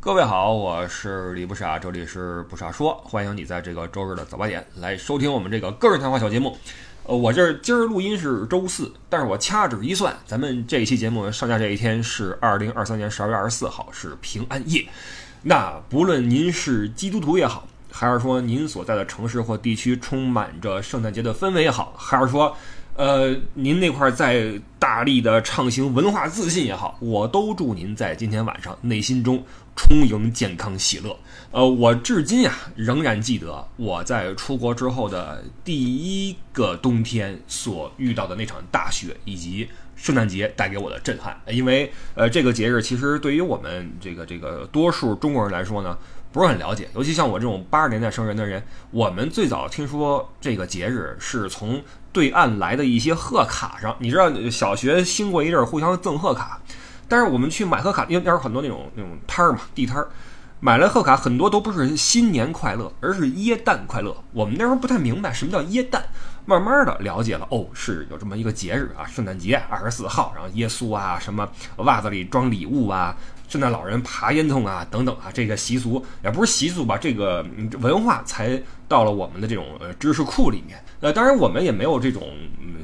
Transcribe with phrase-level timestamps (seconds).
[0.00, 6.56] 各位好，我是李不傻，这里是不傻说，欢迎你在这个周日的早八点来收听我们这个个人谈话小节目。
[7.02, 14.86] 呃，我这今儿录音是周四，但是我掐指一算，咱们这一期节目上架这一天是二零二三年十二月二十四号，是平安夜。
[15.42, 22.56] 那不论您是基督徒也好，还是说您所在的城市或地区充满着圣诞节的氛围也好，还是说。
[22.98, 29.40] 呃，您那块儿在大力的畅行文化自信也好，我都祝您在今天晚上内心中
[29.76, 31.16] 充盈健康喜乐。
[31.52, 41.40] 呃，我至今呀仍然记得我在出国之后的第一个冬天所遇到的那场大雪，以及圣诞节带给我的震撼。
[41.46, 45.96] 因为呃，这个节日其实对于我们这个这个多数中国人来说呢。
[46.30, 51.82] 不是很了解，尤其像我这种八十年代生人的人，我们最早听说这个节日是从
[52.12, 53.96] 对岸来的一些贺卡上。
[53.98, 56.60] 你知道，小学兴过一阵儿互相赠贺卡，
[57.08, 60.08] 但是我们去买贺卡，因为那时候很多那种那种摊儿嘛，地摊儿，
[60.60, 64.14] 买了贺卡很多都不是新年快乐，而是耶诞快乐。
[64.32, 66.04] 我们那时候不太明白什么叫耶诞，
[66.44, 73.16] 慢慢的了解了，哦，是有这么一个节日啊，圣诞节二十四号，然后耶稣啊，什么袜子里装礼物啊。
[73.48, 77.44] 圣诞老人爬烟囱啊，等等啊，这个习俗也不是习俗吧，这个
[77.80, 79.64] 文化才到了我们的这种
[79.98, 80.78] 知识库里面。
[81.00, 82.28] 呃，当然我们也没有这种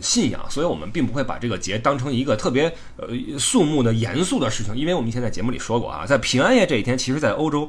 [0.00, 4.76] 信仰，所以我们并不会把这个节当成一个特别呃肃穆的严肃的事情。
[4.76, 7.68] 因为我们以前在节目里说过啊，在平安夜这一天，其实在欧洲。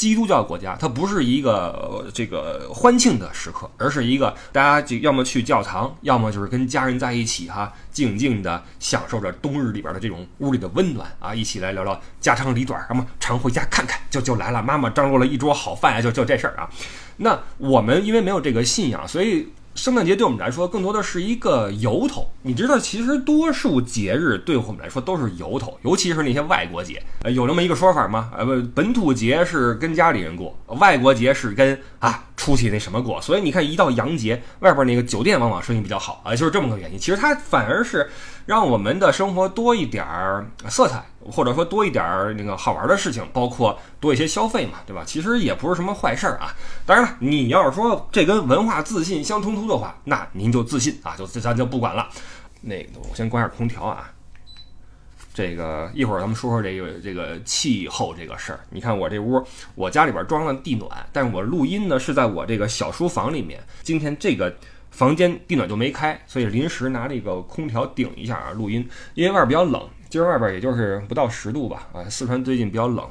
[0.00, 16.66] 基督教国家，它不是一个这个欢庆的时刻，而是一个大家就要么去教堂，要么就是跟家人在一起哈，静静的享受着冬日里边的这种屋里的温暖啊，一起来聊聊家长里短，什么常回家看看，就就来了，妈妈张罗了一桌好饭啊，就就这事儿啊。
[17.18, 19.52] 那我们因为没有这个信仰，所以。
[19.80, 28.30] 圣诞节对我们来说更多的是一个由头，你知道，其实多数节日对我们来说都是由头，尤其是那些外国节，呃，有那么一个说法吗？
[28.36, 33.18] 呃，不，本土节是跟家里人过，外国节是跟啊出去那什么过。
[33.22, 36.98] 所以你看，一到洋节，外边那个酒店往往生意比较好啊，就是这么个原因。
[36.98, 38.10] 其实它反而是
[38.44, 41.02] 让我们的生活多一点儿色彩。
[41.30, 45.02] 或者说多一点儿那个好玩的事情，包括多一些消费嘛，对吧？
[45.06, 46.54] 其实也不是什么坏事儿啊。
[46.84, 52.08] 当然了，你要是说这跟文化自信相冲突的话，那您就自信啊，就咱就不管了。
[52.60, 54.10] 那个，我先关下空调啊。
[55.32, 58.60] 这个一会儿咱们说说这个这个气候这个事儿。
[58.68, 59.42] 你看我这屋，
[59.76, 63.62] 我家里边装了地暖，但是我录音呢是在我这个小书房里面。
[63.82, 64.54] 今天这个
[64.90, 69.88] 房间地暖就没开，所以临时拿这个空调顶一下啊录音，因为外边比较冷。
[70.10, 73.08] 今儿外边也就是不到十度吧，啊，四川最近比较冷。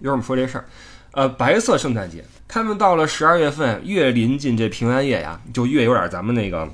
[0.00, 0.64] 一会儿我们说这事儿，
[1.12, 6.66] 呃，白色圣诞节，他们到了十二月份，越临近这平安夜呀，就越有点咱们那个，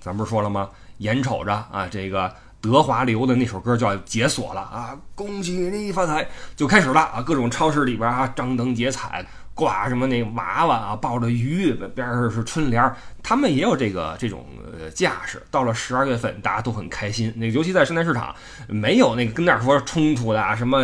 [0.00, 0.70] 咱不是说了吗？
[0.98, 6.26] 眼瞅着啊，这个德华流的那首歌就要解锁了啊，恭喜你发财，
[6.56, 9.24] 就开始了啊，各种超市里边啊，张灯结彩。
[9.60, 12.90] 挂什么那个娃娃啊，抱着鱼，边上是春联，
[13.22, 15.42] 他们也有这个这种呃架势。
[15.50, 17.30] 到了十二月份，大家都很开心。
[17.36, 18.34] 那尤其在生态市场，
[18.68, 20.82] 没有那个跟那儿说冲突的啊，什么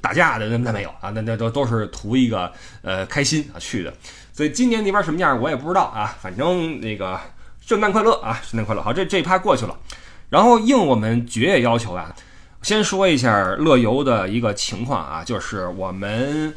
[0.00, 3.92] 打架的，那那没有啊，那那都都是图一个呃开心啊去的。
[4.32, 7.18] 所以今年那边什么样我也不知道啊，反正那个
[7.60, 8.80] 圣诞快乐啊，圣诞快乐。
[8.80, 9.76] 好，这这一趴过去了，
[10.30, 12.14] 然后应我们绝业要求啊，
[12.62, 16.54] 先说一下乐游的一个情况啊，就是我们。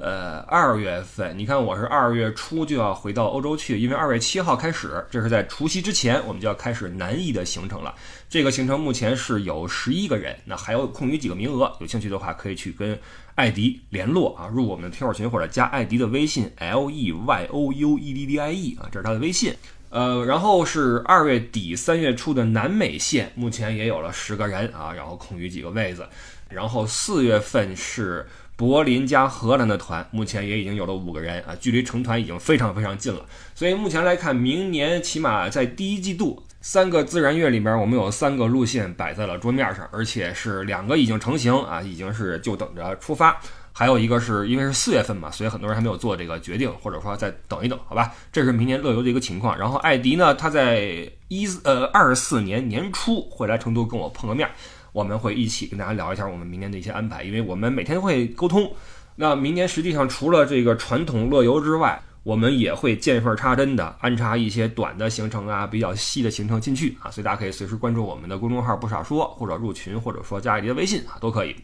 [0.00, 7.92] 呃，二月份，你看我是二月初就要回到欧洲去，因为二月七号开始，这是在除夕之前，我们就要开始南艺的行程了。
[8.30, 12.96] 这个行程目前是有十一个人，那还有空余几个名额，有兴趣的话可以去跟
[13.34, 19.52] 艾迪联络啊，入我们的听友群或者加艾迪的微信 l e y o u e d d i e 啊，这是他的微信。
[19.90, 26.06] 呃，然后是二月底三月初的南美线，目前也有了十个人啊，然后空余几个位子。
[26.48, 28.24] 然后四月份是。
[28.58, 33.24] 柏林加荷兰的团目前也已经有了五个人啊，距离成团已经非常非常近了。
[33.54, 43.40] 所以目前来看，明年起码在第一季度三个自然月里面，我们有三个路线摆在了桌面上，而且是两个已经成型啊，已经是就等着出发。
[43.70, 48.12] 还有一个是因为是四月份嘛，所以很多人还没有做这个决定，或者说再等一等，好吧？
[48.32, 49.56] 这是明年乐游的一个情况。
[49.56, 54.50] 然后艾迪呢，他在一呃二四年年初会来成都跟我碰个面。
[54.92, 58.70] 我们会一起跟大家聊一下我们明年的一些安排，因为我们每天会沟通。
[59.16, 71.56] 那明年实际上除了这个传统乐游之外，我们也会见缝插针的安插一些短的行程啊，比较细的行程进去啊，所以大家可以随时关注我们的公众号“不少说”，或者入群，或者说加一迪的微信啊，都可以。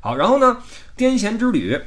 [0.00, 0.58] 好，然后呢，
[0.96, 1.78] 癫痫之旅。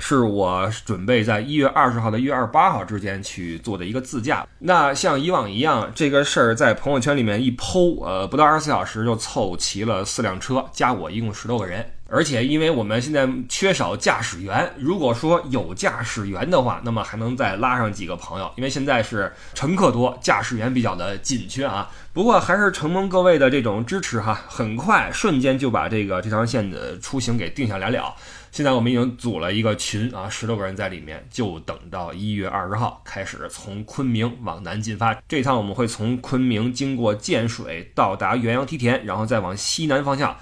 [0.00, 4.44] 是我准备在一月二十号到一月二十八号之间去做的一个自驾。
[4.58, 11.92] 那像以往一样，这个事儿在朋友圈里面一剖，呃，不到二十四小时就凑齐了四辆车，加我一共十多个人。
[12.12, 21.88] 而且因为我们现在缺少驾驶员，如果说有驾驶员的话，那么还能再拉上几个朋友，因为现在是乘客多，驾驶员比较的紧缺啊。
[22.12, 28.12] 不过还是承蒙各位的这种支持哈，很快瞬间就把这个这条线的出行给定下来了。
[28.52, 35.14] 现在我们已经组了一个群啊，十多个人在里面，就等到一月二十号开始从昆明往南进发。
[35.28, 40.36] 这趟我们会从昆明经过建水，到达元阳梯田，然后再往西南方向。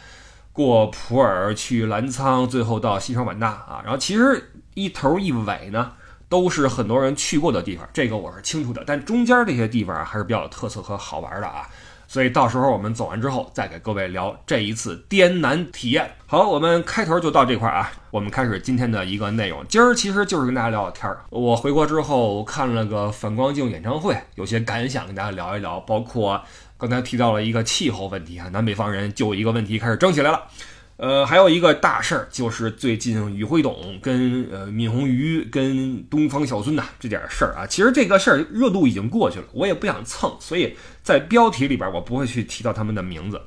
[0.51, 5.93] 过普洱去澜沧，最后到西双版纳啊，然后其实一头一尾呢，
[6.29, 8.83] 都是很多人去过的地方，这个我是清楚的。
[8.85, 11.69] 但中间这些地方还是比较有特色和好玩的啊，
[12.09, 16.11] 所以到时候我们走完之后，再给各位聊这一次滇南体验。
[16.27, 19.65] 好，我们开头就到这块啊，我们开始今天的一个内容。
[19.69, 21.23] 今儿其实就是跟大家聊聊天儿。
[21.29, 26.43] 我回国之后看了个反光镜演唱会，有些感想跟大家聊一聊，包括。
[26.81, 30.45] 刚才提到了一个气候问题啊，南北方人就一个问题开始争起来了。
[30.99, 43.41] 呃，还有一个大事儿，就是最近于辉董跟呃闵红鱼跟东方小孙呐这点事儿啊，其实这个事儿热度已经过去了，我也不想蹭，所以在标题里边我不会去提到他们的名字，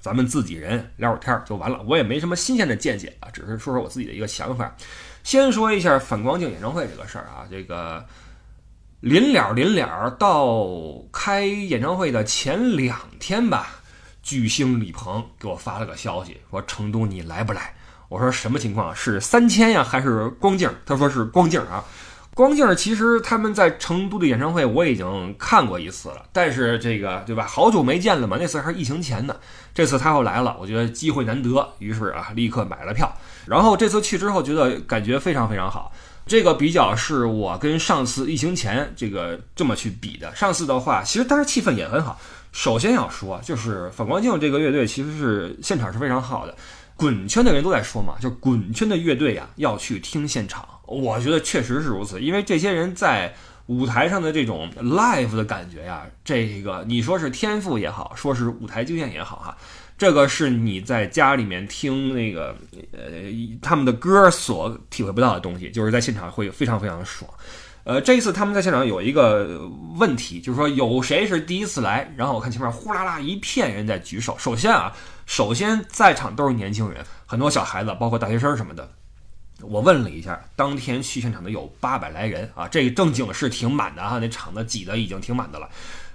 [0.00, 4.74] 咱们自己人聊会儿天儿就完了，我也没什么新鲜的见解啊，只是说说我自己的一个想法。
[5.22, 8.04] 先说一下反光镜演唱会这个事儿啊，这个。
[9.00, 10.68] 临了临了，到
[11.10, 13.79] 开演唱会的前两天吧，
[14.30, 17.74] 巨星李鹏给我发了个消息，说成都你来不来？
[18.08, 18.94] 我说什么情况？
[18.94, 20.70] 是三千呀，还是光镜？
[20.86, 21.84] 他说是光镜啊。
[22.32, 27.44] 光镜其实他们在成都的演唱会我已经看过一次了，但是这个对吧？
[27.44, 29.34] 好久没见了嘛，那次还是疫情前呢。
[29.74, 33.12] 这次他又来了，我觉得机会难得，于是啊，立刻买了票。
[33.46, 35.92] 然后这次去之后，觉得感觉非常非常好。
[36.24, 40.32] 这个比较是我跟上次疫情前这个这么去比的。
[40.36, 42.20] 上次的话，其实当时气氛也很好。
[42.52, 46.56] 首先要说，就是反光镜这个乐队其实是现场是非常好的。
[46.96, 50.68] 滚圈的人都在说嘛，就滚圈的乐队呀要去听现场。
[50.84, 53.32] 我觉得确实是如此，因为这些人在
[53.66, 59.56] 舞台上的这种 live 的感觉呀，这个你说是天赋也好，说是舞台经验也好哈。
[59.96, 62.56] 这个是你在家里面听那个
[62.92, 63.00] 呃
[63.62, 67.30] 他们的歌所体会不到的东西，就是在现场会非常非常的爽。
[67.90, 72.08] 呃，这一次他们在现场有一个问题，就是说有谁是第一次来？
[72.16, 74.36] 然后我看前面呼啦啦一片人在举手。
[74.38, 74.92] 首先啊，
[75.26, 78.88] 首先在场都是年轻人，很多小孩子，包括大学生什么的。
[79.62, 85.68] 我问了一下，当天去现场的有八百来人啊，这个正经是挺满的啊，那场子挤的已经挺满的了。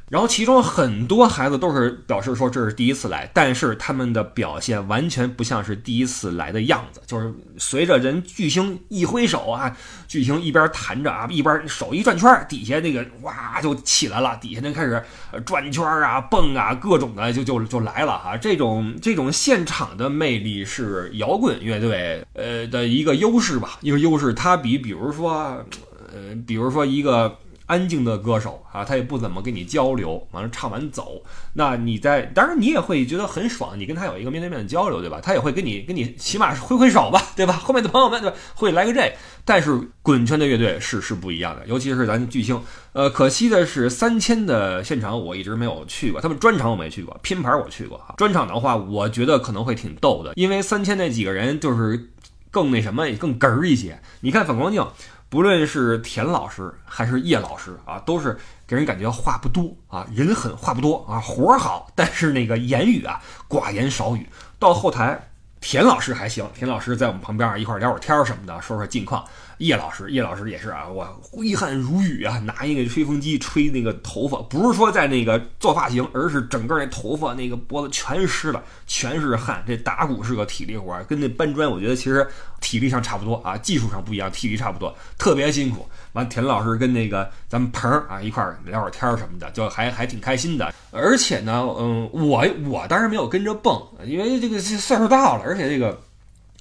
[0.08, 7.02] 然后其中很多孩子都是表示说这是第一次来，但是他们的表现完全不像是第一次来的样子。
[7.08, 9.76] 就是随着人巨星一挥手啊，
[10.08, 15.04] 巨星一边弹着啊，一边手一转圈，底下那个哇就起来了，底下人开始
[15.44, 18.38] 转圈啊、蹦啊，各种的就就就来了哈。
[18.38, 24.32] 这种这种现场的魅力是摇滚乐队呃的一个优势吧，一个优势。
[24.34, 25.66] 它比比如说
[26.14, 27.36] 呃，比如说一个。
[27.68, 31.24] 安静的歌手啊，他也不怎么跟你交流，完了唱完走。
[31.54, 35.20] 那你在，当然你也会觉得很爽，你跟他有一个面对面的交流，对吧？
[35.22, 37.54] 他也会跟你跟你起码是挥挥手吧， 对吧？
[37.54, 39.12] 后面的朋友们对吧，会来个这。
[39.44, 42.60] 但是滚圈的乐队是是不一样的，尤其是咱巨星。
[42.94, 48.00] 呃，可惜的是三千的现场我一直没有去过，他们专场我没去过，拼盘我去过。
[48.18, 52.12] 专场的话，我觉得可能会挺逗的，因为三千那几个人就是
[52.50, 54.00] 更那什么，更哏儿一些。
[54.22, 54.86] 你看反光镜。
[55.36, 64.26] 无论是田老师还是叶老师啊，都是给人感觉话不多啊，人狠话不多啊，活儿好，但是那个言语啊寡言少语。
[64.58, 65.22] 到后台，
[65.66, 69.26] 田老师还行，田老师在我们旁边一块聊会儿天儿什么的，说说近况。
[69.58, 79.64] 叶老师，叶老师也是啊，我挥汗如雨啊，拿一个吹风机吹那个头发，不是说在那个做发型，而是整个那头发那个脖子全湿了，全是汗。
[79.66, 82.28] 这打鼓是个体力活，跟那搬砖，我觉得其实
[82.62, 85.90] 体力上差不多啊，技术上不一样，体力差不多，特别辛苦。
[86.16, 90.74] 完，田老师跟那个咱们鹏儿啊一块聊会儿天儿什么的，就还还挺开心的。
[90.92, 96.02] 而且呢，嗯，我我当然没有跟着蹦，因为这个岁数大了，而且这个。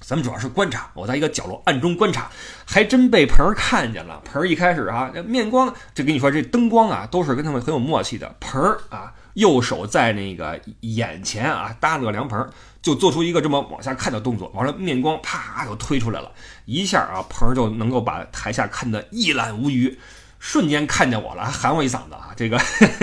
[0.01, 2.29] 咱们主要是观察，我在一个角落暗中观察，
[2.63, 4.21] 还真被鹏儿看见了。
[4.23, 8.35] 鹏儿一开始啊，面光，就跟你说这灯光啊，都是跟他们很有默契的。
[8.39, 12.45] 鹏儿啊，右手在那个眼前啊搭了个凉棚，
[12.81, 16.29] 就做出一个这么往下看的动作，完了面光啪就推出来了，
[16.65, 19.97] 一下啊，棚就能够把台下看得一览无余，
[20.39, 22.59] 瞬间看见我了，还喊我一嗓子啊，这个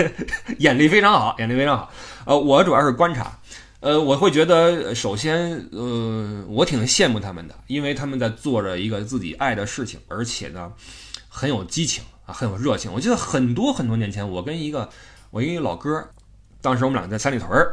[0.59, 1.91] 眼力非常好，眼力非常好。
[2.25, 3.31] 呃，我主要是观察。
[3.79, 10.71] 呃，我会觉得，首先，呃，我挺羡慕他们的，因为他们在做着一个自己爱的事情，而且呢，
[11.27, 12.89] 很有激情啊，很有热情。
[12.93, 14.89] 我记得很多很多年前，我跟一个
[15.31, 16.01] 我一个老哥，
[16.63, 17.71] 当时我们俩在三里屯儿，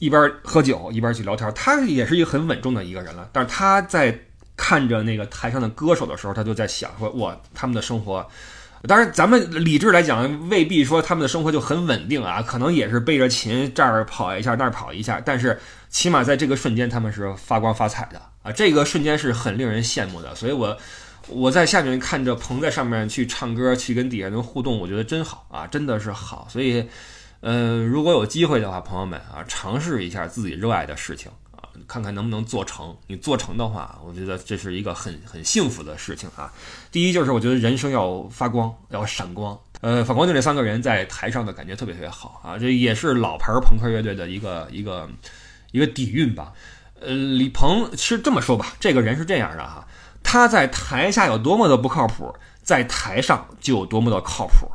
[0.00, 1.50] 一边喝酒一边去聊天。
[1.54, 4.18] 他也是一个很稳重的一个人了，但是他在
[4.56, 8.28] 看着那个台上的歌手的时候，他就在想说：哇，他们的生活。
[8.86, 15.58] 当然，咱们理智来讲，未必说他们的生活就很稳定啊，可能也是背着琴这儿跑一下那儿跑一下，但是
[15.88, 20.32] 起码在这个瞬间，他们是发光发彩的啊，这个瞬间是很令人羡慕的。
[20.36, 20.76] 所以我
[21.26, 26.46] 我在下面看着鹏在上面去唱歌，去跟底下人互动，我觉得真好啊，真的是好。
[26.48, 26.88] 所以，
[27.40, 31.62] 呃，如果有机会的话，朋友们啊，尝试一下自己热爱的事情啊。
[31.86, 32.96] 看看能不能做成。
[33.06, 36.52] 你做成的话，我觉得这是一个很很幸福的事情啊。
[36.90, 39.56] 第一就是我觉得人生要发光，要闪光。
[39.80, 42.58] 呃，反光镜这三个人在台上的感觉特别特别好啊。
[42.58, 45.08] 这也是老牌朋克乐队的一个一个
[45.70, 46.52] 一个底蕴吧。
[47.00, 49.86] 呃，李鹏是这么说吧，这个人是这样的哈，
[50.24, 54.68] 他在台下有多么的不靠谱，在台上就有多么的靠谱。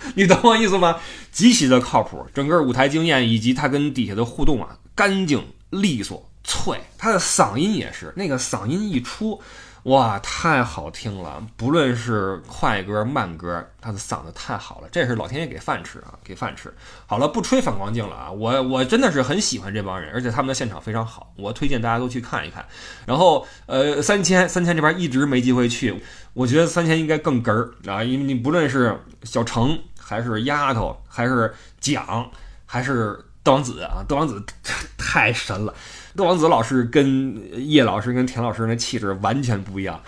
[0.14, 0.98] 你懂我意思吗？
[1.30, 5.44] 极其的靠谱，整个舞台经验以及他跟底下的互动啊，干净。
[5.70, 9.38] 利索脆，他的嗓音也是那个嗓音一出，
[9.82, 11.46] 哇，太好听了！
[11.58, 16.72] 不论是快歌慢歌，他的嗓子太好了，这是老天爷给饭吃啊，给饭吃。
[17.04, 22.64] 好了，不吹反光镜了啊，我我真的是很喜欢这帮人，而且他们的现场非常好，我推荐大家都去看一看。
[23.04, 26.02] 然后呃，三千三千这边一直没机会去，
[26.32, 32.30] 我觉得三千应该更哏儿啊，因为你不论是小程还是丫头，还是蒋，
[32.64, 33.22] 还是。
[33.44, 34.44] 窦王子啊，窦王子
[34.98, 35.72] 太神了！
[36.14, 39.98] 窦王子老师跟叶老师跟田老师那气质完全不一样。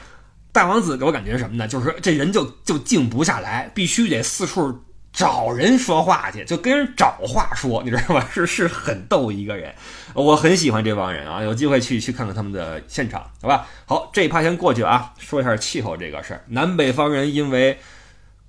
[0.52, 1.66] 大王子给我感觉什么呢？
[1.66, 8.28] 就是这人就就静不下来，必须得四处找人说话去，就跟人找话说，你知道吧？
[8.30, 9.74] 是是很逗一个人，
[10.12, 11.42] 我很喜欢这帮人啊！
[11.42, 13.66] 有机会去去看看他们的现场，好吧？
[13.86, 16.44] 好，这一趴先过去啊，说一下气候这个事儿。
[16.48, 17.78] 南北方人因为。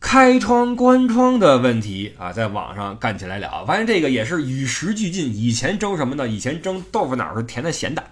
[0.02, 3.64] 开窗关窗的问题啊，在网上干起来了。
[3.66, 5.34] 发现这个也是与时俱进。
[5.34, 6.28] 以前蒸什么呢？
[6.28, 8.04] 以前蒸豆腐脑是甜的咸的，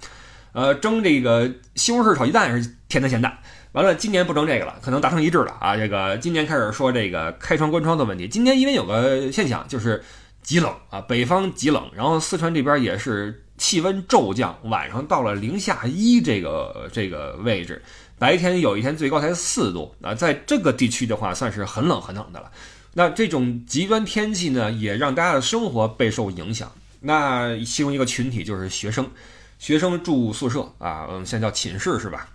[0.53, 3.29] 呃，蒸这个西红柿炒鸡蛋是甜的咸的。
[3.72, 5.75] 完了，今年不蒸这个了，可能达成一致了啊。
[5.75, 8.27] 这个今年开始说这个开窗关窗的问题。
[8.27, 10.01] 今年因为有个现象就是
[10.43, 17.81] 极冷啊，北方极冷，然后四川这边也是气温骤降，晚上到了零下一这个这个位置。
[18.20, 22.52] 白天有一天最高才四度啊，在这个地区的话，算是很冷很冷的了。
[22.94, 26.70] 那这种极端天气呢，也让大家的生活备受影响。
[27.00, 29.10] 那其中一个群体就是学生，
[29.58, 32.28] 学生住宿舍啊，嗯，现在叫寝室是吧？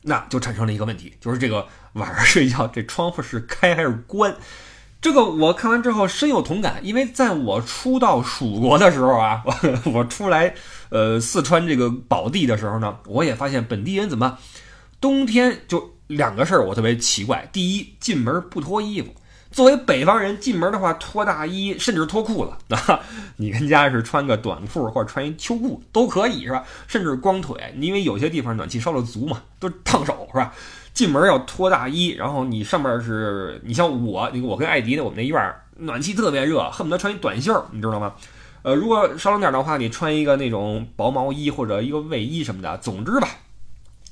[0.00, 4.34] 那就产生了一个问题，就是这个晚上睡觉这窗户是开还是关？
[5.00, 9.42] 这个我看完之后深有同感，因为在我初到蜀国的时候啊，
[9.92, 10.54] 我出来
[10.90, 14.38] 呃四川这个宝地的时候呢，我也发现本地人怎么。
[15.02, 17.46] 冬天就两个事儿，我特别奇怪。
[17.52, 19.08] 第一，进门不脱衣服。
[19.50, 23.00] 作为北方人，进门的话脱大衣，甚至脱裤子啊。
[23.36, 26.64] 你跟家是穿个短裤或者穿一秋裤都可以是吧？
[26.86, 30.54] 甚至光腿，因为有些地方暖气烧的足嘛，都烫手是吧？
[30.94, 38.14] 进门要脱大衣，然后你上面是你像我，我跟艾迪的，我们那院儿暖气特别热，恨不得穿一短袖，你知道吗？
[38.62, 42.78] 呃，如果稍冷点的话，你穿一个那种薄毛衣或者一个卫衣什么的。
[42.78, 43.28] 总之吧，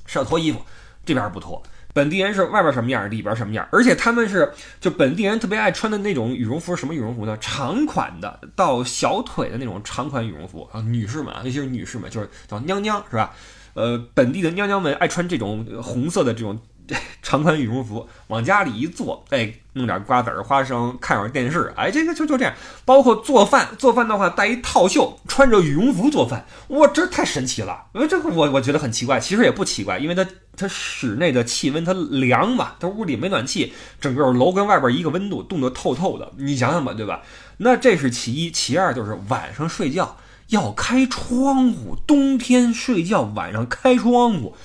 [0.05, 0.59] 是要脱衣服。
[1.05, 1.61] 这边不脱，
[1.93, 7.37] 本地人是外边什么样，里边什么样，而且他们是就本地人特别爱穿的那种羽绒服，什么羽绒服呢？
[7.39, 13.33] 长款的到小腿的那种长款羽绒服啊，女士们啊，尤其是女士们，就是叫娘娘是吧？
[13.73, 16.59] 呃，本地的娘娘们爱穿这种红色的这种。
[17.21, 22.53] 长款羽绒服往家里一坐，哎，弄点瓜子儿、花生，看会儿电视，哎，这个就就这样。
[22.83, 27.85] 包括做饭，做饭的话带一套袖，穿着羽绒服做饭，哇，这太神奇了！
[27.93, 30.25] 因为这个我我觉得很奇怪，其实也不奇怪，因为它
[30.57, 36.31] 它室内的气温它凉嘛，它屋里没暖气，整个楼跟外边一个温度，冻得透透的。
[36.37, 37.21] 你想想吧，对吧？
[37.57, 40.17] 那这是其一，其二就是晚上睡觉
[40.47, 44.55] 要开窗户，冬天睡觉晚上开窗户。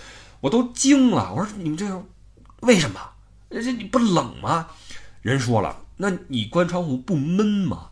[0.41, 2.03] 我都惊了，我说你们这个
[2.61, 3.01] 为什么？
[3.51, 4.69] 这你不冷吗？
[5.23, 7.89] 人说了，那你关窗户不闷吗？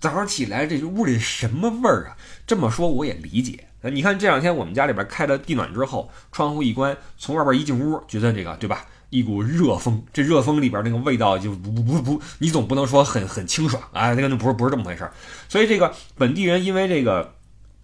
[0.00, 2.16] 早上起来这屋里什么味儿啊？
[2.46, 3.66] 这么说我也理解。
[3.82, 8.84] 你看这两天我们家里边开了地暖之后，窗户一关，从外边一进屋，觉得这个对吧？
[9.10, 14.12] 一股热风，这热风里边那个味道就不不不，你总不能说很很清爽啊？
[14.14, 15.12] 那个那不是不是这么回事儿。
[15.48, 17.34] 所以这个本地人因为这个。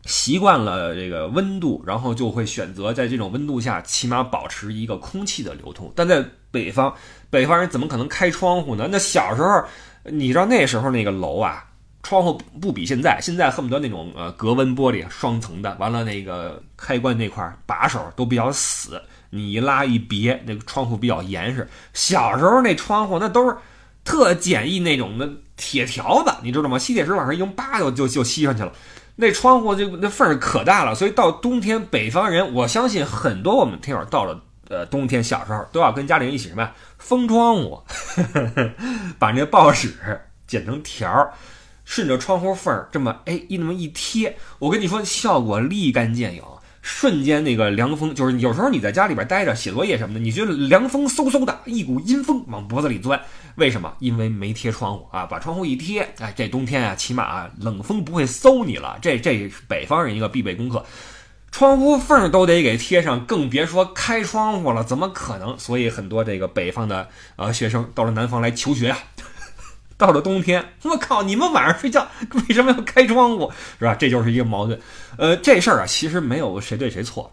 [0.06, 5.90] 习惯了这个温度，然后就会选择在这种温度下，起码保持一个空气的流通。
[5.96, 6.94] 但在北方，
[7.30, 8.88] 北方人怎么可能开窗户呢？
[8.90, 9.64] 那小时候，
[10.04, 11.64] 你知道那时候那个楼啊，
[12.02, 21.66] 窗户不比现在，现在恨不得那种呃隔温玻璃双层的，完了那个开关那块把手都比较死，你一拉一别，那个窗户比较严实。
[21.94, 23.56] 小时候那窗户那都是
[24.04, 26.78] 特简易那种的铁条子，你知道吗？
[26.78, 28.70] 吸铁石往上一用，叭就就就吸上去了。
[29.16, 37.82] 那窗户就那缝儿可大了，所以到冬天，北方人我相信很多我们听友到了呃冬天，小时候都要跟家里人一起什么呀，封窗户，
[39.18, 39.94] 把那报纸
[40.46, 41.32] 剪成条儿，
[41.84, 46.42] 顺着窗户缝儿这么哎一那么一贴，我跟你说效果立竿见影。
[46.84, 53.18] 瞬间那个凉风，就是有时候你在家里边待着写作业什么的，你觉得凉风嗖嗖的，一股阴风往脖子里钻，
[53.54, 53.90] 为什么？
[54.00, 58.98] 因为没贴窗户啊，把窗户一贴，哎，这冬天啊，起码啊，冷风不会嗖你了。
[59.00, 60.84] 这这是北方人一个必备功课，
[61.50, 65.58] 窗户缝都得给贴上，更别说开窗户了，怎么可能？
[65.58, 68.98] 所以很多这个北方的呃学生到了南方来求学呀。
[69.96, 71.22] 到了冬天，我靠！
[71.22, 73.50] 你们晚上睡觉为什么要开窗户？
[73.78, 73.94] 是吧？
[73.94, 74.78] 这就是一个矛盾。
[75.18, 77.30] 呃，这事儿啊，其实没有谁对谁错。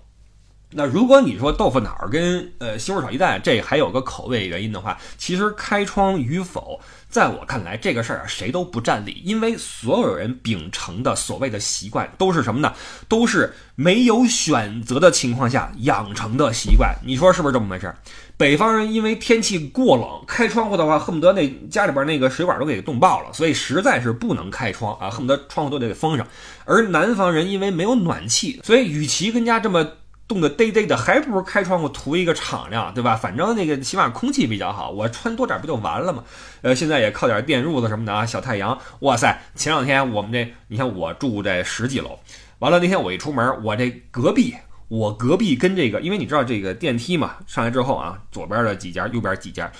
[0.74, 12.74] 那如果你说豆腐脑跟呃西红柿炒鸡蛋，这还有个口味原因的话，其实开窗与否，在我看来，这个事儿啊，谁都不占理，因为所有人秉承的所谓的习惯都是什么呢？
[13.10, 16.96] 都是没有选择的情况下养成的习惯。
[17.06, 17.94] 你说是不是这么回事？
[18.42, 26.26] 北方人因为天气过冷，开窗户的话，恨不得那家里边那个水管都给冻爆了，所以实在是不能开窗啊，恨不得窗户都得给封上。
[26.66, 29.88] 而南方人因为没有暖气，所以与其跟家这么。
[30.28, 33.18] 冻得 嘚嘚的，还不如开窗户图一个敞亮，对吧？
[33.18, 36.24] 反正那个起码空气比较好，我穿多点不就完了吗？
[36.62, 38.80] 呃，现在也靠点电褥子什么的啊，小太阳。
[39.02, 42.18] 哇塞，前两天我们这，你看我住这十几楼，
[42.60, 44.56] 完了那天我一出门，我这隔壁，
[44.92, 49.72] 我隔壁跟这个，因为你知道这个电梯嘛，上来之后啊，左边的几家，右边几家，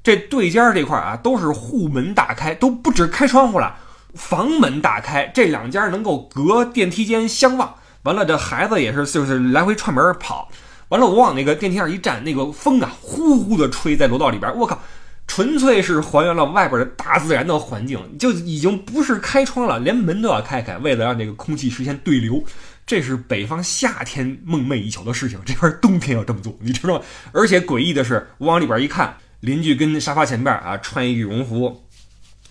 [0.00, 3.74] 这对间这块啊，都是户门大开，都不止开窗户了，
[4.14, 7.74] 房门大开，这两家能够隔电梯间相望。
[8.04, 10.48] 完了，这孩子也是，就是来回串门跑。
[10.90, 14.56] 完了，我往那个电梯上一站，那个风啊，呼呼的吹在楼道里边。
[14.56, 14.80] 我靠，
[15.26, 22.40] 纯粹是还原了外边的大自然的环境，就已经不是开窗了，连门都要开开，为了让这个空气实现对流。
[22.90, 27.04] 这是北方夏天梦寐以求的事情，这边冬天要这么做，你知道吗？
[27.30, 31.84] 而且诡异的是，我往里边一看，邻居跟沙发前边啊，穿一羽绒服，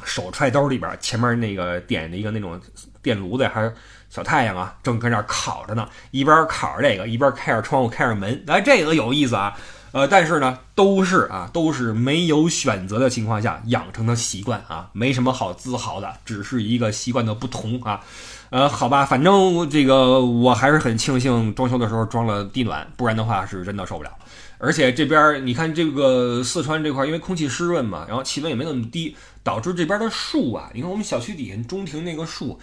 [0.05, 2.57] 手揣兜里边，前面那个点的一个那种
[3.01, 3.73] 电炉子还是。
[4.09, 9.55] 小太阳啊，正搁那烤着呢，一边烤着这个，一边开着窗户，开着门，哎，这个有意思啊。
[9.91, 18.01] 呃，但是呢，都是啊，都是没有选择的情况下养成的习惯啊，没什么好自豪的，只是一个习惯的不同啊。
[18.49, 24.11] 呃，好吧，反正这个我还是很庆幸装修的时候装了地暖，不然的话是真的受不了。
[24.57, 32.59] 而且这边你看这个四川这块，因为空气湿润嘛，然后气温也没那么低，导致这边的树啊，你看我们小区底下中庭那个树。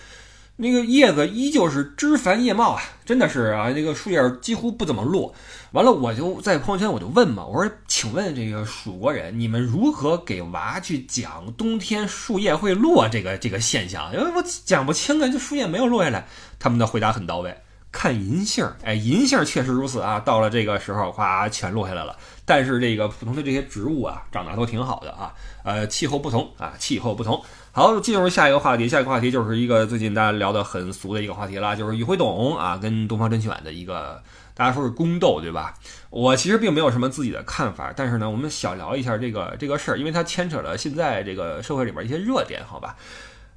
[0.59, 5.35] 那个叶子依旧是枝繁叶茂啊，真的是啊，那个树叶几乎不怎么落。
[5.73, 14.11] 完了，我就在朋友圈我就问嘛，我说，请问这个蜀国人，你们如何给娃去讲冬天树叶会落这个这个现象？
[14.15, 16.27] 因为我讲不清啊，这树叶没有落下来。
[16.59, 17.55] 他们的回答很到位，
[17.93, 22.17] 看银杏，哎，银杏确实如此啊，到了这个时候，哗，全落下来了。
[22.47, 27.45] 但是这个普通的这些植物啊，长得都挺好的啊，呃，气候不同啊，气候不同。
[27.77, 28.89] 好，进入下一个话题。
[28.89, 34.23] 下一个话题就是一个最近大家聊的很俗的一个话题了，就是于辉董啊跟东方甄选的一个，
[34.55, 35.75] 大家说是宫斗，对吧？
[36.09, 42.97] 我其实并没有什么自己的看法，但是呢，我们小聊一下这个这个事儿，因为它牵扯了现在这个社会里边一些热点，好吧？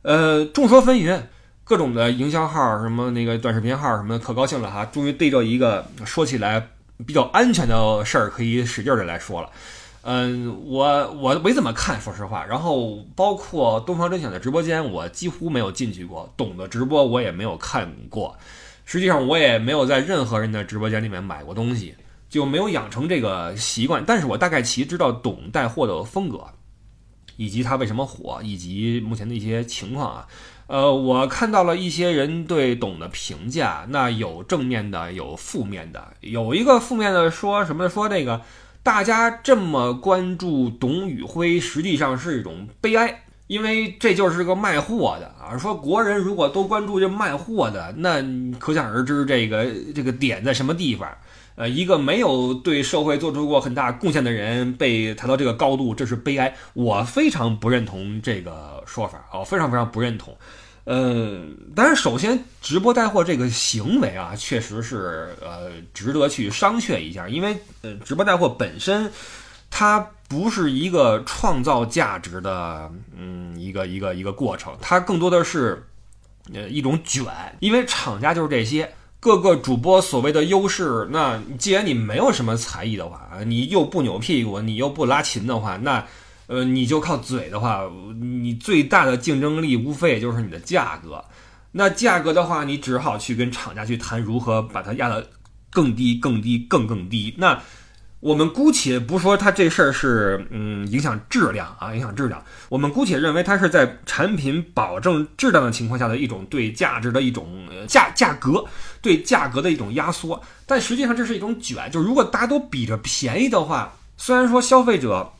[0.01, 1.21] 呃，众说纷纭，
[1.63, 6.67] 各种的营销号什么那个短视频号什么的，可高兴了哈，终于对着一个说起来
[7.07, 9.49] 比较安全的事儿可以使劲的来说了。
[10.01, 12.45] 嗯，我我没怎么看，说实话。
[12.45, 16.33] 然后包括东方甄选的直播间，我几乎没有进去过。
[16.37, 18.37] 懂的直播我也没有看过。
[18.85, 21.95] 实际上，我也没有在任何人的直播间里面买过东西，
[22.29, 24.01] 就没有养成这个习惯。
[24.07, 26.45] 但是我大概其知道懂带货的风格，
[27.35, 30.27] 以及他为什么火，以及目前的一些情况啊。
[30.67, 36.13] 呃，我看到了一些人对董的评价，那有正面的，有负面的。
[36.21, 37.89] 有一个负面的说什么？
[37.89, 38.41] 说这个。
[38.89, 45.55] 大家这么关注董宇辉，实际上是一种悲哀，因为这就是个卖货的啊。
[45.55, 48.19] 说国人如果都关注这卖货的，那
[48.57, 51.07] 可想而知这个这个点在什么地方。
[51.53, 56.55] 呃，一个没有对社会做出过很大贡献的人被抬到这个高度，这是悲哀。
[56.73, 60.35] 我非常不认同这个说法啊，非常非常不认同。
[60.91, 69.11] 嗯，当然，首先直播带货这个行为啊，确实是呃值得去商榷一下，因为呃直播带货本身
[69.69, 75.85] 它不是一个创造价值的嗯一个一个一个过程，它更多的是
[76.55, 77.23] 呃一种卷，
[77.59, 86.03] 因为厂家就是这些各个主播所谓的优势，那既然你没有什么才艺的话，你又不扭屁股，你又不拉琴的话，那。
[86.49, 87.83] 呃，你就靠嘴的话，
[88.19, 91.23] 你最大的竞争力无非也就是你的价格。
[91.73, 95.29] 那价格的话，你只好去跟厂家去谈如何把它压得
[95.69, 97.35] 更低、更低、更更低。
[97.37, 97.61] 那
[98.19, 102.43] 我们姑且不说它这事儿是嗯影响质量啊，影响质量。
[102.67, 108.65] 我们姑且认为它是在产品保证质量的情况下的一种对价值的一种价价格
[109.03, 110.41] 对价格的一种压缩。
[110.65, 115.31] 但实际上这是一种卷，就是如果大家都比着便宜的话，虽然说消费者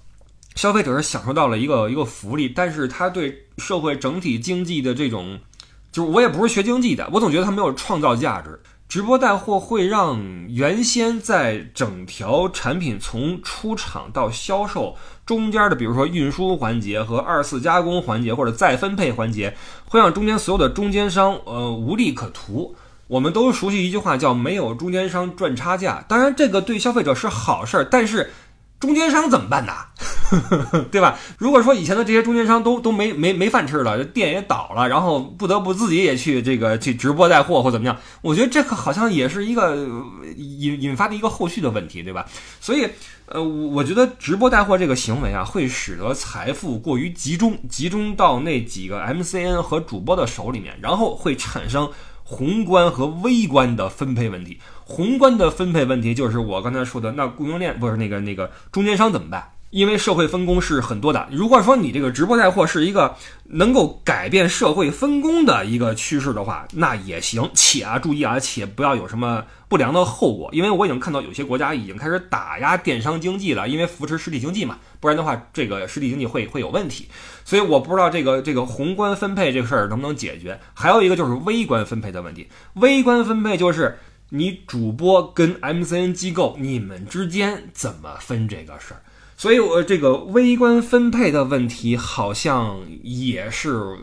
[0.56, 5.40] 消费者是享受到了一个一个福利，但是他对社会整体经济的这种，
[5.92, 8.60] 就是我也不是学经济的，我总觉得它没有创造价值。
[8.90, 22.76] 直播带货会让原先在整条产品从出厂到销售中间的，比如说运输环节和二次加工环节或者再分配环节，会让中间所有的中间商呃无利可图。
[23.08, 28.30] 我们都熟悉一句话叫“没有中间商赚差价”，当然这个对消费者是好事儿，但是。
[28.80, 29.74] 中间商怎么办呢？
[30.92, 31.18] 对吧？
[31.38, 39.76] 如果说以前的这些中间商都都没没没饭吃了，店也倒了，然后不得不自己也去这个去直播带货或怎么样，我觉得这个好像也是一个
[40.38, 42.26] 引引发的一个后续的问题，对吧？
[42.62, 42.88] 所以，
[43.26, 51.90] 呃，我觉得直播带货这个行为啊，会使得财富过于集中，集中到那几个 MCN 和主播的手里面，然后会产生。
[52.32, 59.52] 宏观和微观的分配问题，宏观的分配问题就是我刚才说的，那供应链不是那个那个中间商怎么办？
[59.70, 61.28] 因为社会分工是很多的。
[61.30, 67.48] 如果说你这个直播带货是一个能够改变社会分工的一个趋势的话，那也行。
[67.54, 70.50] 且啊，注意啊，且不要有什么不良的后果。
[70.54, 77.08] 因为我已经看到有些国家已经开始打压电商经济了，因为扶持实体经济嘛，不然的话，这个实体经济会会有问题。
[77.46, 80.60] 所以我不知道这个这个宏观分配这个事儿能不能解决。
[80.74, 82.48] 还有一个就是微观分配的问题。
[82.74, 84.00] 微观分配就是
[84.30, 89.02] 你主播跟 MCN 机构你们之间怎么分这个事儿。
[89.36, 93.98] 所以，我这个微观分配的问题好像也是，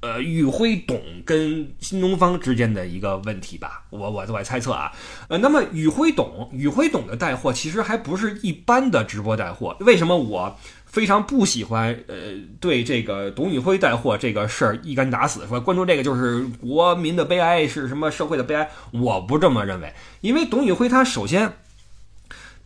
[0.00, 3.84] 呃，宇辉董跟新东方之间的一个问题吧？
[3.90, 4.90] 我我我猜测啊，
[5.28, 9.76] 呃，那么宇辉董，宇辉董的带货其实还不是一般的直播带货。
[9.80, 10.58] 为什么我
[10.96, 11.92] 非常不喜欢？
[12.08, 12.16] 呃，
[12.58, 18.70] 对这个董宇辉带货这个事儿一竿打死，说关注这个就是国民的悲哀，是什么社会的悲哀？
[18.92, 21.52] 我不这么认为，因为董宇辉他首先。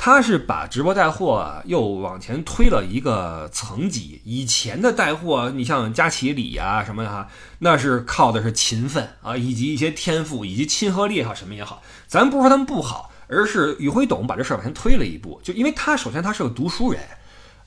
[0.02, 4.18] 他是把直播带货又往前推了一个层级。
[4.24, 11.82] 以前的带货，你像佳琪里啊什么的哈，那是靠的是勤奋啊，以及一些天赋，以及亲和力也好，什么也好。
[12.06, 15.38] 咱不是说他们不好，而是宇辉董把这事儿往前推了一步。
[15.44, 17.02] 就因为他首先他是个读书人，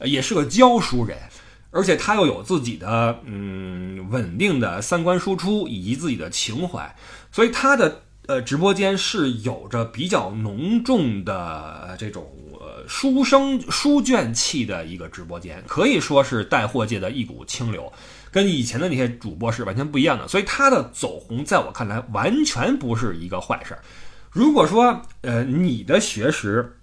[0.01, 1.17] 也是个教书人，
[1.71, 6.95] 而且他又有自己的嗯稳定的三观输出以及自己的情怀，
[7.31, 8.01] 所以他的。
[8.25, 12.25] 呃，直播间是有着比较浓重的这种
[12.87, 17.91] 书生书卷气的一个直播间，可以说是带货界的一股清流，
[18.31, 20.25] 跟以前的那些主播是完全不一样的。
[20.25, 23.83] 所以他的走红，在我看来完全不是一个坏事儿。
[24.31, 26.77] 如果说呃你的学识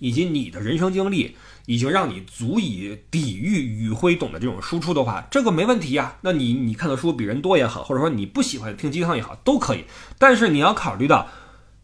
[0.00, 1.36] 以及你的人生经历，
[1.66, 6.16] 已经让你足以抵御宇辉懂的这种输出的话，这个没问题呀。
[6.22, 9.84] 那你你看的书比人多也好，或者说你不喜欢听鸡汤也好，都可以。
[10.18, 11.28] 但是你要考虑到，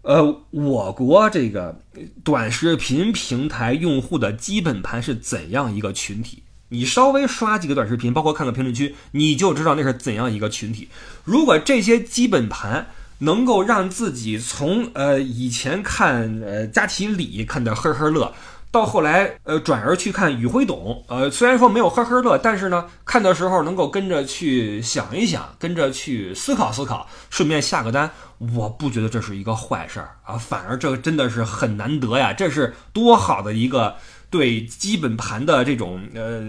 [0.02, 1.81] 呃，我国这个
[2.24, 6.42] 短视频平台用户的基本盘是怎样一个群体？
[6.70, 10.88] 你稍微刷几个短视频，包括看个评论区，你就知道那是怎样一个群体。
[11.22, 18.33] 如果这些基本盘能够让自己从呃以前看呃佳琪里看的呵呵乐。
[18.72, 28.11] 到后来，呃，转而去看宇辉董，呃，虽然说没有呵呵乐，但是呢，看的时候能够跟着去想一想，跟着去思考思考，顺便下个单，
[28.55, 33.94] 我不觉得这是一个坏事儿啊，反而这真的是很难得呀，这是多好的一个。
[34.28, 36.42] 对基本盘的这种，呃，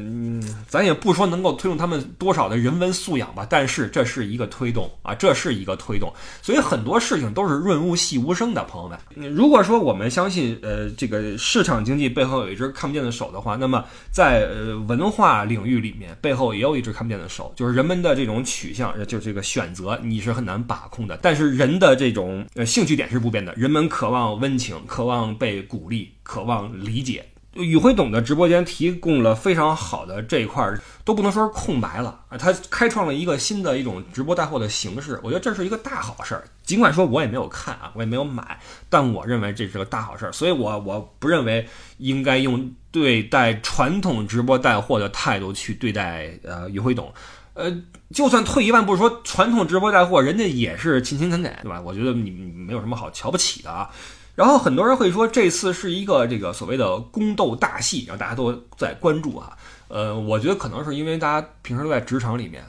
[0.68, 6.12] 咱也不说能够推动他们多少的人文素养吧，但是这是一个推动啊，这是一个推动，
[6.42, 9.34] 所以很多事情都是润物细无声的，朋友们。
[9.34, 21.18] 如果说我们相信，呃，这个市场经济背后有一只看不见的手的话，那么在呃文化领域里面，背后也有一只看不见的手，就是人们的这种取向，就这个选择，你是很难把控的。
[21.22, 27.24] 但是人的这种呃兴趣点是不变的，人们渴望温情，渴望被鼓励，渴望理解。
[27.58, 30.72] 宇辉懂的直播间提供了非常好的这一块，
[31.04, 32.38] 都不能说是空白了啊！
[32.38, 36.44] 他开创了一个新的一种直播带货的形式，我觉得这是一个大好事儿。
[36.64, 40.32] 尽管说我也没有看啊，我也没有买，但我认为这是个大好事儿。
[40.32, 41.68] 所以，我我不认为
[41.98, 47.14] 应该用对待传统直播带货的态度去对待呃宇辉懂。
[47.54, 47.76] 呃，
[48.14, 51.82] 就算退一万步说，传统直播带货人家也是勤勤恳恳，对吧？
[51.82, 53.90] 我觉得你没有什么好瞧不起的啊。
[54.38, 59.58] 然后很多人会说这次是一个这个所谓的宫斗大戏，然后大家都在关注啊。
[59.88, 62.64] 呃，我觉得可能是因为大家平时都在职场里面，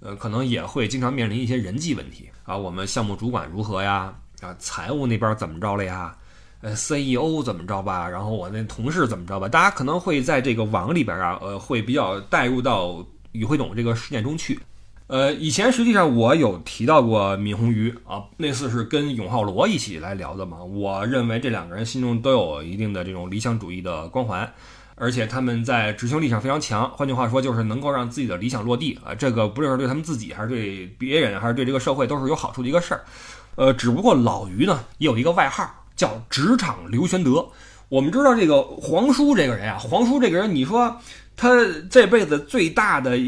[0.00, 2.54] 呃，可能也会经常面临一些人际问题啊。
[2.54, 4.14] 我们项目主管如何呀？
[4.42, 6.14] 啊，财务那边怎么着了呀？
[6.60, 8.06] 呃，CEO 怎么着吧？
[8.06, 9.48] 然后我那同事怎么着吧？
[9.48, 14.60] 大家可能会在这个网里边啊，呃，会比较带入到与会董这个事件中去。
[15.14, 20.60] 呃，以前实际上我有提到过闵红鱼啊，那次是跟永浩罗一起来聊的嘛。
[20.64, 24.52] 我认为这两个人心中都有一定的这种理想主义的光环，
[24.96, 26.90] 而且他们在执行力上非常强。
[26.96, 29.14] 换句话说，就是能够让自己的理想落地啊。
[29.14, 33.04] 这个不论是对他们自己，还是对别人，还是对这个社会，都是有好处的一个事儿。
[33.54, 37.46] 呃，只不过老于呢，也有一个外号叫“职场刘玄德”。
[37.88, 41.00] 我们知道这个黄叔这个人啊，黄叔这个人，你说。
[41.36, 41.50] 他
[41.90, 43.18] 这辈子最大的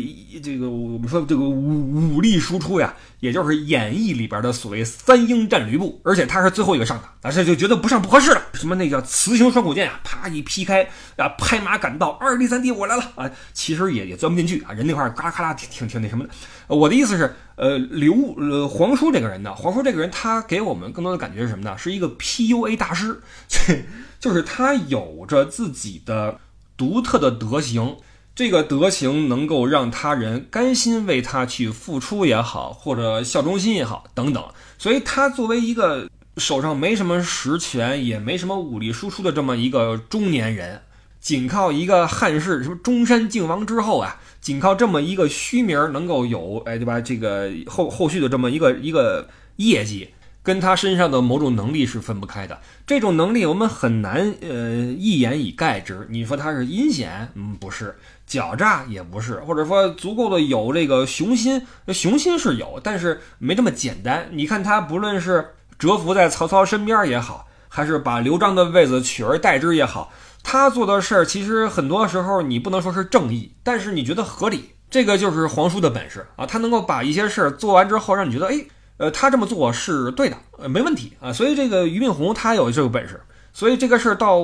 [0.43, 8.41] 这个我们说这个武武力输出呀，也就是演义里边的所谓三英战吕布，而且他是最后一个上的，啊，这就觉得不上不合适了。
[8.55, 16.31] 什么那叫雌雄双股剑啊，啪一劈开啊，拍马赶到，二弟三弟我来了啊，其实也也钻不进去啊，人那块嘎啦咔啦挺挺挺那什么的。
[16.69, 21.77] 我的意思是，呃，刘呃皇叔这个人呢，皇叔这个人他给我们更多的感觉是什么呢？
[21.77, 23.21] 是一个 PUA 大师，
[24.21, 26.39] 就是他有着自己的。
[26.77, 27.97] 独特的德行，
[28.35, 34.45] 这个德行能够让他人甘心为他去付出也好，或者效忠心也好，等等。
[34.77, 40.83] 所以，他作为一个手上没什么实权，也没什么武力输出的这么一个中年人，
[41.19, 47.01] 仅靠一个汉室什么中山靖王之后啊，仅靠这么一个虚名能够有，哎，对吧？
[47.01, 50.11] 这个后后续的这么一个一个业绩。
[50.47, 52.57] 跟他身上的某种能力是分不开的，
[52.87, 56.07] 这种能力我们很难呃一言以概之。
[56.09, 57.87] 你说他是阴险，嗯，不是；
[58.31, 64.29] 狡诈也不是，或者说足够的有这个雄心，雄心是有，但是没这么简单。
[64.31, 65.45] 你看他不论是
[65.81, 70.13] 蛰伏在曹操身边也好，还是把刘璋的位子取而代之也好，
[70.45, 76.47] 他做的事儿其实很多时候你不能说是正义，但是你觉得合理，这个就是皇叔的本事啊。
[76.47, 78.65] 他能够把一些事儿做完之后，让你觉得哎。
[78.99, 83.21] 呃，他这么做是对的，呃，没问题啊，所以这个俞敏洪他有这个本事，
[83.53, 84.43] 所以这个事儿到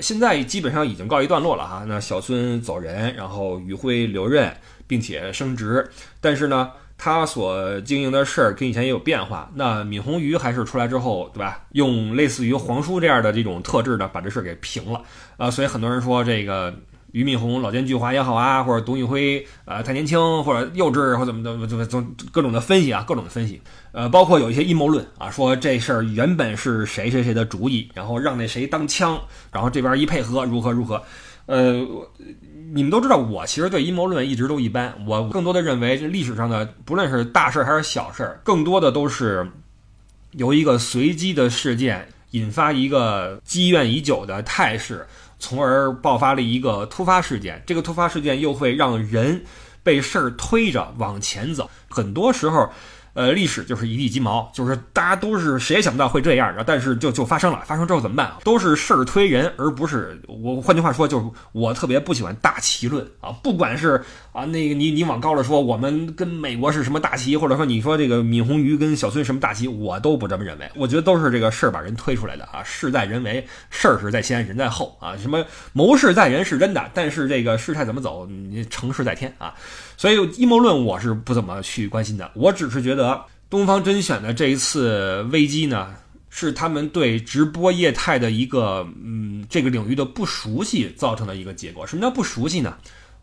[0.00, 1.84] 现在基本上已经告一段落了哈。
[1.88, 4.54] 那小孙走人，然后宇辉留任，
[4.86, 5.90] 并且升职，
[6.20, 9.50] 但是呢，他所经营的事儿跟以前也有变化。
[9.54, 11.64] 那闵红鱼还是出来之后，对吧？
[11.72, 15.02] 用类似于皇叔这样的这种特质呢，把这事儿给平了
[15.38, 15.50] 啊。
[15.50, 16.74] 所以很多人说这个。
[17.14, 29.16] 俞敏洪老奸巨猾也好啊，或者董宇辉呃太年轻或者幼稚或怎么的，怎么怎么各种的分析啊，各种的分析，呃，包括有一些阴谋论啊，说这事儿原本是谁谁谁的主意，然后让那谁当枪，
[29.52, 31.00] 然后这边一配合如何如何，
[31.46, 31.86] 呃，
[32.72, 39.48] 你们都知道，我其实对阴谋论一直都一般，我更多的认为这历史上的不论是大事还是小事，更多的都是
[40.32, 45.06] 由一个随机的事件引发一个积怨已久的态势。
[45.38, 49.44] 从而爆发了一个突发事件，这个突发事件又会让人
[49.82, 52.70] 被事儿推着往前走，很多时候。
[53.14, 58.32] 呃，历史就是一地鸡毛，就是大家都是谁也想不到会这样，但是就就发生了，发生之后怎么办？
[58.44, 60.60] 都是事儿推人，而不是我。
[60.60, 70.68] 换句话说，就是我特别不喜欢大旗论啊，不管是啊那个你你往高了说，我们跟美国是什么大旗，或者说你说这个闵红鱼跟小孙什么大旗，我都不这么认为。
[70.74, 75.16] 我觉得都是这个事儿把人推出来的啊，事在人为，事儿是在先，人在后啊。
[75.16, 79.54] 什么谋事在人是真的，但是这个事态怎么走，你成事在天啊。
[79.96, 85.94] 所以阴谋论我是不怎么去关心的，我只是觉得东方甄选的这一次危机呢，
[86.30, 91.86] 是他们对直播业态的一个嗯这个领域的不熟悉造成的一个结果。
[91.86, 92.76] 什么叫不熟悉呢？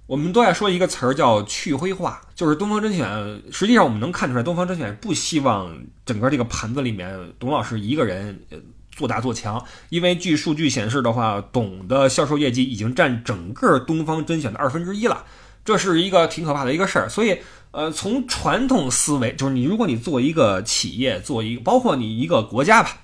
[0.08, 3.08] 我们都爱说一个词儿叫去灰化，就是东方甄选。
[3.50, 5.74] 实际上我们能看出来，东方甄选不希望
[6.06, 8.38] 整个这个盘子里面董老师一个人
[8.92, 15.24] 做大做强，因为据数据显示的话，董的销售业绩已经占整个东方甄选的二分之一了。
[15.64, 17.38] 这是一个挺可怕的一个事儿，所以，
[17.72, 22.98] 呃，从传统思维，就是你如果你做一个企业，做一个，包括你一个国家吧，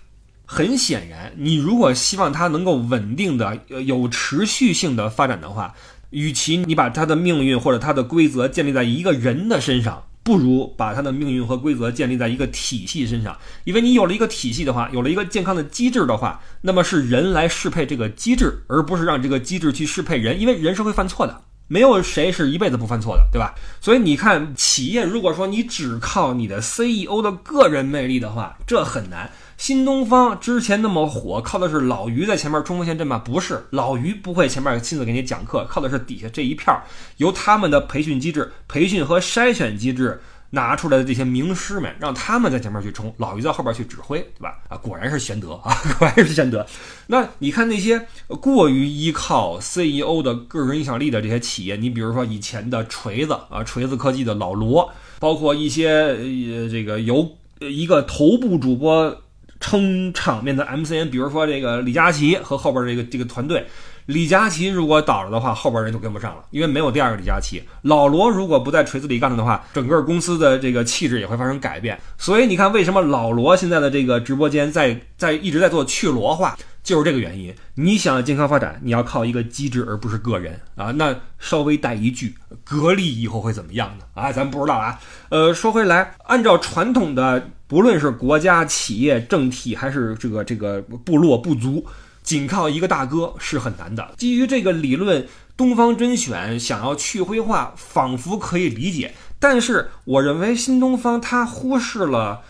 [0.46, 5.76] 很显然，你如果希望它能够稳定的、有持续性的发展的话，
[6.10, 13.38] 与其你把它的命运或者它的规则建立在一个人的身上，不如把它的命运和规则建立在一个体系身上。
[13.65, 21.43] 因为你有了一个体系的话，有了一个健康的机制的话，那么是人来适配这个机制，而不是让这个机制去适配人，因为人是会犯错的。
[21.67, 23.53] 没有谁是一辈子不犯错的，对吧？
[23.82, 29.30] 所以你看，企业如果说你只靠你的 CEO 的个人魅力的话，这很难。
[29.58, 33.17] 新东方之前那么火，靠的是老俞在前面冲锋陷阵吗？
[33.17, 36.84] 不是，老俞不会前面亲自给你讲课，靠的是底下这一片儿，
[37.17, 44.57] 由他们的培训机制、培训和筛选机制，拿出来的这些名师们，让他们在前面去冲，老于在后边去指挥，对吧？
[44.69, 46.65] 啊，果然是玄德啊， 果然是玄德。
[47.07, 48.07] 那你看那些
[48.41, 57.29] 过于依靠 CEO 的个人影响力的这些企业，你比如说以前的锤子啊，锤子科技的老罗，包括一些呃这个由
[57.60, 59.23] 一个头部主播
[59.60, 63.65] 撑场面的 MCN，比如说这个李佳琦和后边这个这个团队。
[64.08, 67.62] 李佳琦如果倒了的话，后边人就跟不上了，因为没有第二个李佳琦。
[67.82, 72.00] 老罗如果不在锤子里干了的话，整个公司的这个气质也会发生改变。
[72.17, 77.54] 所以你看，为什么老罗现在的这个直播间在在一直在做去罗化，就是这个原因。
[77.76, 80.91] 你想要健康发展，你要靠一个机制，而不是个人啊。
[80.91, 84.06] 那稍微带一句，格力以后会怎么样呢？
[84.13, 84.98] 啊，咱不知道啊。
[85.28, 91.86] 呃，说回来，按照传统的，不论是国家、企业、政体，还是这个这个部落部族。
[92.28, 94.06] 仅靠一个大哥是很难的。
[94.18, 99.16] 基于这个理论，东方甄选想要去灰化，仿佛可以理解。
[99.40, 102.42] 但是，我认为新东方他忽视了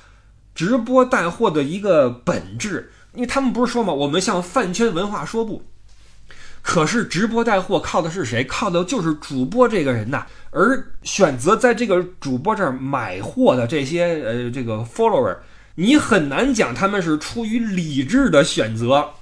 [0.55, 5.61] 直播带货的一个本质，因为他们不是说嘛，我们向饭圈文化说不。
[6.63, 8.43] 可是，直播带货靠的是谁？
[8.45, 10.25] 靠的就是主播这个人呐。
[10.49, 15.37] 而选择在这个主播这儿买货的这些呃这个 follower，
[15.75, 19.13] 你很难讲他们是出于理智的选择。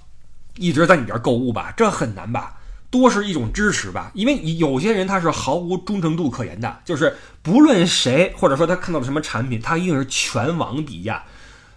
[0.57, 2.55] 一直在你这儿购物吧，这很难吧？
[2.91, 11.21] 多是一种支持吧，因为有些人他是毫无忠诚度可言的，就是不论谁，或者说他看到了什么产品，他一定是全网比价，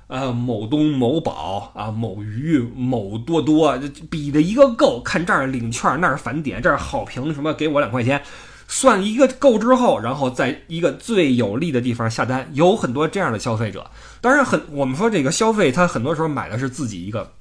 [0.06, 3.76] 呃，某东、某宝啊，某鱼、某多多，
[4.08, 5.00] 比的一个够。
[5.02, 8.22] 看这儿领券，那儿返点，这儿好评，什么给我两块钱，
[8.68, 12.48] 算一个够之后，然后在一个最有利的地方下单。
[12.52, 17.32] 有很多这样的消费者，当然很，我们说这个消费，他很多时候买的是自己一个。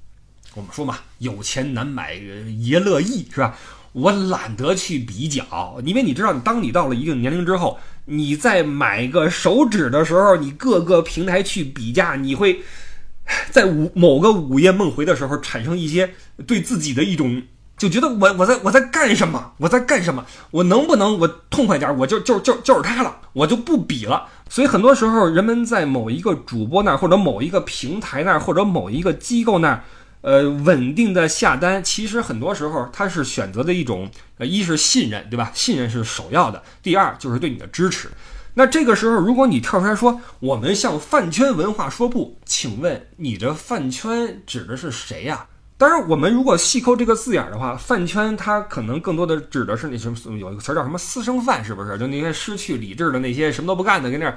[0.58, 3.56] 我们说嘛，有钱难买爷乐意，是吧？
[3.92, 12.62] 我懒得去比较，因为你知道，当你到了一定年龄之后，你在买个手指的时候，你各个平台去比价，你会
[13.52, 16.12] 在午某个午夜梦回的时候产生一些
[16.48, 17.44] 对自己的一种，
[17.78, 19.54] 就觉得我我在我在干什么？
[19.58, 20.26] 我在干什么？
[20.50, 21.96] 我能不能我痛快点？
[22.00, 24.28] 我就就就就是他了，我就不比了。
[24.50, 29.84] 所以很多时候，人们在某一个主播那儿，或者某一个平台那儿，或者某一个机构那儿。
[30.22, 35.52] 呃，稳定的下单，其实很多时候它是选择的一种，呃，一是信任，对吧？
[35.54, 36.62] 信任是首要的。
[36.82, 38.10] 第二就是对你的支持。
[38.56, 45.46] 那这个时候，如果你跳出来说我们向饭圈文化说不，请问你这饭圈指的是谁呀？
[45.78, 51.96] 当然，我们如果细抠这个字眼的话，饭圈它可能更多的指的是那什么，有一个词儿叫什么私生饭，是不是？
[52.00, 54.36] 就那些失去理智的那些什么都不干的，跟那儿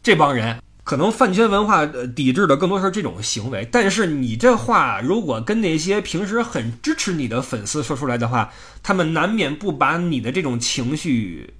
[0.00, 0.56] 这帮人。
[0.86, 8.52] 可能饭圈文化抵制的更多是这种行为，但是你这话如果跟那些平时很支持你的粉丝说出来的话，
[8.84, 11.54] 他们难免不把你的这种情绪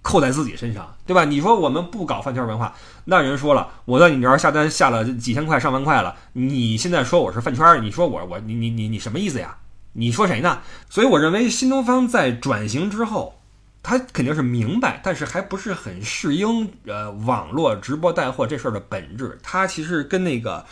[0.00, 1.26] 扣在自己身上，对吧？
[1.26, 9.58] 你说我们不搞饭圈文化，那人说了，我在你这儿下单下了几千块上万块了，你现在说我是饭圈，你说我我你你你你什么意思呀？
[9.92, 10.60] 你说谁呢？
[10.88, 13.35] 所以我认为新东方在转型之后。
[13.88, 19.38] 他肯定是明白，但是还不是很适应呃网络直播带货这事儿的本质。
[19.44, 20.64] 它其实跟那个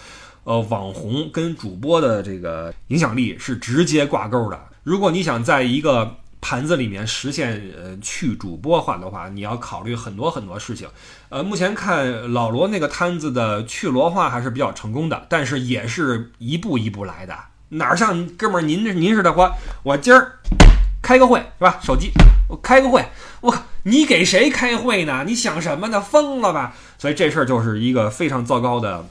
[0.42, 4.60] 呃网红跟主播的这个影响力是直接挂钩的。
[4.82, 10.88] 如果你想在一个盘子里面实现呃去主播化的话，你要考虑很多很多事情。
[11.28, 17.38] 呃，目前看老罗那个摊子的去罗化还是比较成功的，但是也是一步一步来的。
[17.68, 20.32] 哪像哥们儿您这您似的，我我今儿。
[21.04, 21.78] 开个会是吧？
[21.82, 22.10] 手机，
[22.48, 23.04] 我开个会，
[23.42, 25.22] 我靠，你给谁开会呢？
[25.26, 26.00] 你想什么呢？
[26.00, 26.74] 疯了吧？
[26.98, 29.06] 所以这事儿就是一个非常糟糕的，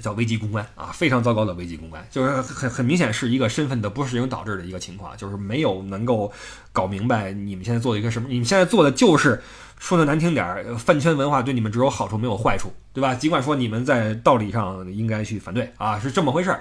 [0.00, 6.32] 叫危机公关啊，非常糟糕的危机公关，就是很很明显是一个身份的不适应导致的一个情况，就是没有能够
[6.72, 9.42] 搞明白你们现在做的一个什么，你们现在做的就是
[9.80, 13.12] 说的难听点儿，饭圈文化对你们只有好处没有坏处，对吧？
[13.16, 16.60] 尽管说你们在道理上应该去反对啊，是这么回事儿。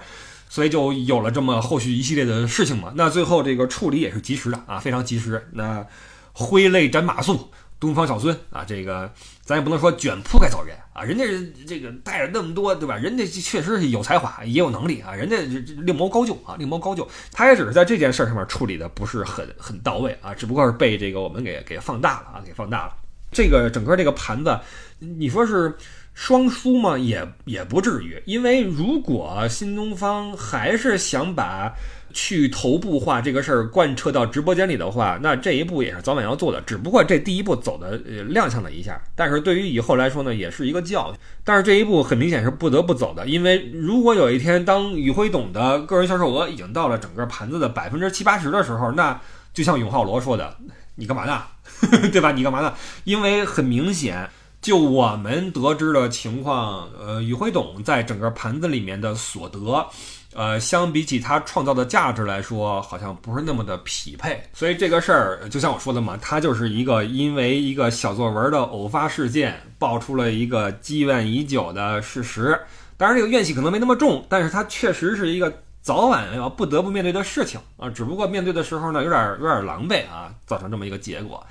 [0.58, 2.92] 所以就有了这么后续一系列的事情嘛。
[2.96, 5.48] 那最后这个处理也是及时的啊，非常及时。
[5.54, 5.86] 那
[6.34, 7.40] 挥泪斩马谡，
[7.80, 11.26] 东方小孙啊，这个咱也不能说卷铺盖走人啊，人家
[11.68, 12.96] 这个带着那么多，对吧？
[12.98, 15.38] 人家确实是有才华，也有能力啊，人家
[15.84, 17.08] 另谋高就啊，另谋高就。
[17.32, 22.94] 他也只是在这件事上面处理的不是很很到位啊，只不过是被这个我们给给放大了啊，给放大了。
[23.32, 24.60] 这个整个这个盘子，
[24.98, 25.78] 你说是？
[26.18, 26.98] 双输吗？
[26.98, 31.72] 也也不至于，因为如果新东方还是想把
[32.12, 36.60] 去头部化这个事儿贯彻到直播间里的话，那这一步也是早晚要做的。
[36.62, 41.20] 只不过这第一步走的呃踉跄了一下，但是对于以后来说呢，也是一个教训。
[41.44, 49.22] 但是这一步很明显是不得不走的，因为如果有一天当宇辉董的个人销售额已经到了整个盘子的百分之七八十的时候，那
[49.54, 50.58] 就像永浩罗说的，
[50.96, 51.44] 你干嘛呢？
[52.12, 52.32] 对吧？
[52.32, 52.74] 你干嘛呢？
[53.04, 54.28] 因为很明显。
[54.62, 59.88] 就我们得知的情况，呃，宇辉董在整个盘子里面的所得，
[60.34, 64.44] 呃，相比起他创造的价值来说，好像不是那么的匹配。
[64.54, 72.60] 所以这个事儿，就像我说的嘛，它就是一个因为一个小作文的偶发事件，爆出了一个积怨已久的事实。
[72.98, 77.90] 当然，这个怨气可能没那么重，但是它确实是一个早晚要不得不面对的事情啊。
[77.90, 81.46] 只不过面对的时候呢，有点有点狼狈啊，造成这么一个结果。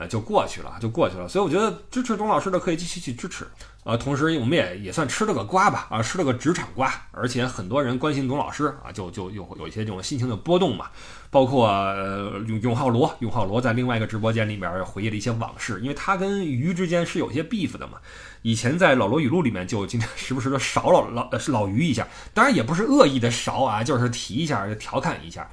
[0.00, 1.28] 呃，就过去了，就过去了。
[1.28, 3.46] 所以我觉得支持董老师的可以继续去支持。
[3.84, 6.90] 呃，同时我们也也算吃了个瓜吧，啊，吃了个职场瓜。
[7.10, 10.86] 而且很多人关心董老师啊，就就有有一些这种心情的波动嘛。
[11.30, 17.98] 包括呃永永浩罗，永浩罗在另外一个直播间里面回忆了一些往事，因为他跟鱼之间是有些 beef 的嘛。
[18.40, 25.46] 以前在老罗语录里面就经常时不时的勺老老老鱼一下，当然也不是恶意的勺啊，就是提一下就调侃一下。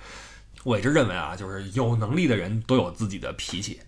[0.64, 3.80] 我一直认为啊，就是有能力的人都有自己的脾气。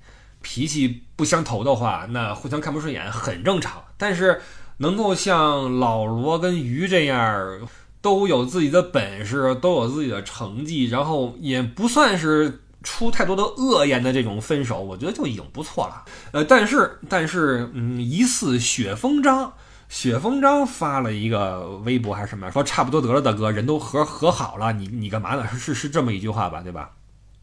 [0.42, 3.84] 脾气不相投的话，那互相看不顺眼很正常。
[3.98, 4.42] 但是
[4.78, 7.68] 能够像老罗跟鱼这样，
[8.02, 16.06] 都有自己的本事，都有自己的成绩，然后也不算是出太多的恶言的这种分手，我觉得就已经不错了。
[16.32, 19.52] 呃，但是但是，嗯，疑似雪峰章，
[19.90, 25.46] 雪峰章发了一个微博还是什么，说差不多得了，大哥，人都和和好了，你你干嘛呢？
[25.58, 26.90] 是是这么一句话吧，对吧？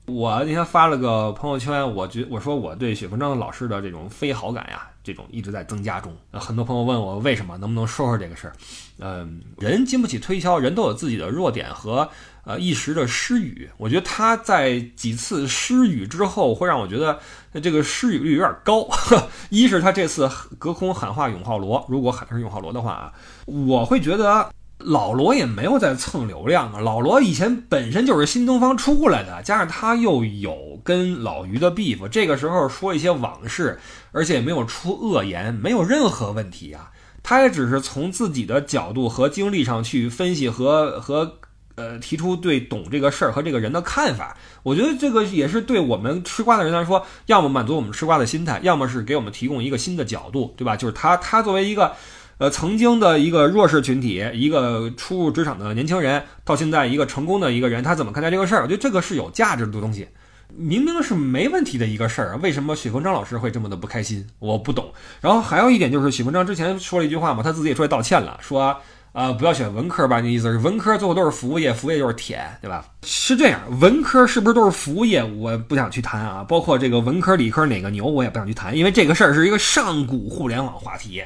[0.06, 6.14] 我那天发了个朋友圈，我觉我说我对雪峰章老师的这种非好感呀，这种一直在增加中。
[6.32, 8.52] 很多朋友问我为什么，能不能说说这个事儿？
[8.98, 12.08] 嗯，人经不起推敲，人都有自己的弱点和
[12.44, 13.68] 呃一时的失语。
[13.78, 17.18] 我觉得他在几次失语之后，会让我觉得
[17.60, 18.88] 这个失语率有点高。
[19.50, 23.12] 一是他这次隔空喊话永浩罗，如果喊的是永浩罗的话啊，
[23.46, 24.48] 我会觉得。
[24.78, 33.80] 老罗也没有在蹭流量啊，老罗以前本身就是新东方出来的，加上他又有跟老于的 beef，这个时候说一些往事，
[34.12, 36.90] 而且也没有出恶言，没有任何问题啊。
[37.22, 41.38] 他也只是从自己的角度和经历上去分析和和
[41.76, 44.36] 呃提出对懂这个事儿和这个人的看法。
[44.62, 50.76] 我觉得这个也是对我们吃瓜的人来说，要么满足我们吃瓜的心态，要么是给我们提供一个新的角度，对吧？
[50.76, 51.94] 就是他他作为一个。
[52.38, 58.62] 呃，曾经的一个弱势群体，一个初入职场的年轻人，到现在一个成功的一个人，他怎么看待这个事儿？
[58.62, 60.08] 我觉得这个是有价值的东西，
[60.54, 64.26] 明明是没问题的一个事儿，为什么许文章老师会这么的不开心？
[64.38, 64.92] 我不懂。
[65.22, 68.76] 然后还有一点就是，许文章之前说了一句话嘛，他自己也出来道歉了，说
[69.12, 72.84] 啊，不要选文科吧，那意思是文科最后都是服务业，服务业就是舔，对吧？
[73.02, 75.24] 是这样，文科是不是都是服务业？
[75.24, 81.22] 我不想去谈啊，包括这个文科、理科哪个牛，我也不想去谈，因为这个事儿是一个上古互联网话题。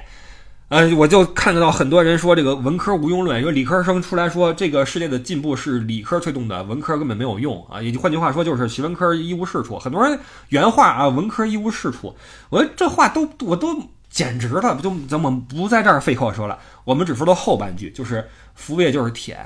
[0.70, 7.82] 呃，我就看得到很多人说这个文科无用论，因为理科生出来说这个世界的进步是理科推动的，文科根本没有用啊。
[7.82, 9.76] 也就换句话说，就是学文科一无是处。
[9.80, 10.16] 很多人
[10.50, 12.14] 原话啊，文科一无是处。
[12.50, 19.44] 我说这话都我都简直了，就咱们不在这儿废口说了，我们只说到后半句，就是服务业就是铁。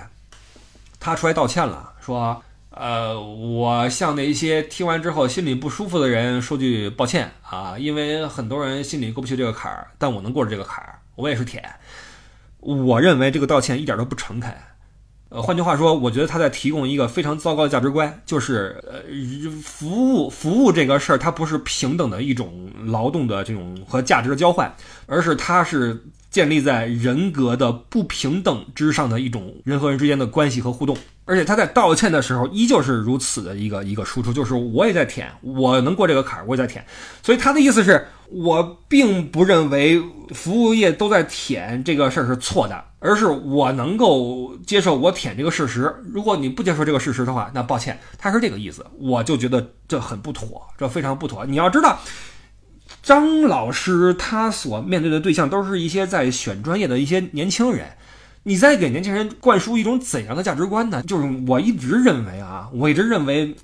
[1.00, 10.98] 他出来道歉了，说呃，我向那些听完之后心里不舒服的人说句抱歉啊，因为很多人心里过不去这个坎儿，但我能过着这个坎儿。
[11.16, 11.62] 我也是铁，
[12.60, 14.52] 我认为这个道歉一点都不诚恳。
[15.30, 19.02] 呃，换句话说，我觉得他在提供一个非常糟糕的价值观，就是呃，
[19.62, 24.72] 服务服务这个事儿，它不是平等的一种劳动的这种和价值的交换，
[25.06, 26.00] 而是它是
[26.34, 30.96] 建立在人格的不平等之上的一种人和人之间的关系和互动。
[31.26, 36.84] 而且他在道歉的时候依旧是如此的一个一个输出，就是我也在舔，我能过这个坎儿，我也在舔。
[37.22, 40.02] 所以他的意思是我并不认为
[40.34, 45.94] 服务业都在舔这个事儿是错的，而是我能够接受我舔这个事实。
[46.12, 51.46] 如果你不接受这个事实的话，那抱歉，他是这个意思，我就觉得这很不妥，这非常不妥。
[51.46, 51.98] 你要知道，
[53.04, 57.88] 张老师他所面对的对象都是一些在选专业的一些年轻人。
[58.44, 61.02] 你在给年轻人灌输一种怎样的价值观呢？
[61.02, 63.56] 就是我一直认为啊，我一直认为，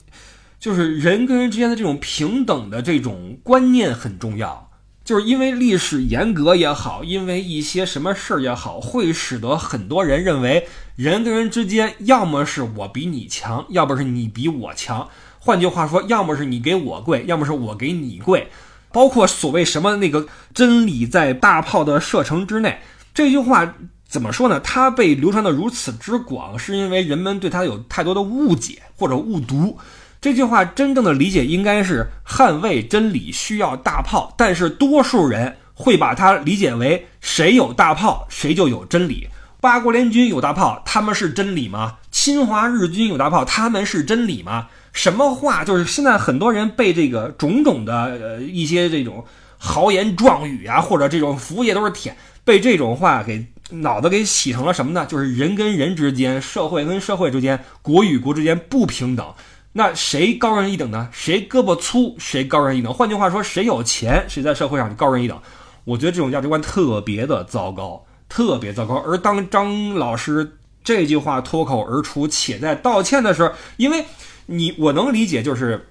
[0.58, 4.68] 就是人跟人之间的这种平等的这种观念很重要。
[5.02, 15.08] 就是因为历史严格也好，因为一些什么事儿也好，会使得很多人认为人跟人之间要么是我比你强，要么是你比我强。
[15.38, 18.48] 换句话说，要么是你给我跪，要么是我给你跪。
[18.92, 22.80] 包括所谓什么那个真理在大炮的射程之内
[23.14, 23.74] 这句话。
[24.10, 24.58] 怎么说呢？
[24.58, 29.78] 它被流传的如此之广，是因为人们对它有太多的误解或者误读。
[30.20, 39.28] 这句话真正的理解应该是捍卫真理需要大炮，但是多数人会把它理解为谁有大炮谁就有真理。
[39.60, 41.98] 八国联军有大炮，他们是真理吗？
[42.10, 44.66] 侵华日军有大炮，他们是真理吗？
[44.92, 45.64] 什么话？
[45.64, 49.24] 就是现在很多人被这个种种的呃一些这种。
[49.62, 52.16] 豪言壮语啊，或者这种服务业都是舔，
[52.46, 55.04] 被这种话给脑子给洗成了什么呢？
[55.04, 59.34] 就是人跟人之间，社会跟社会之间，国与国之间不平等。
[59.72, 61.10] 那谁高人一等呢？
[61.12, 62.94] 谁胳膊粗，谁高人一等。
[62.94, 65.38] 换句话说，谁有钱，谁在社会上就高人一等。
[65.84, 68.94] 我觉得这种价值观特别的糟糕，特别糟糕。
[69.06, 74.06] 而当张老师这句话脱口而出，且在道歉的时候，因为
[74.50, 75.88] 你我能理解，就是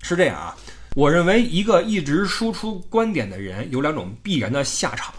[0.00, 0.56] 是这样啊。
[0.96, 5.14] 我认为一个一直输出观点的人有两种必然的下场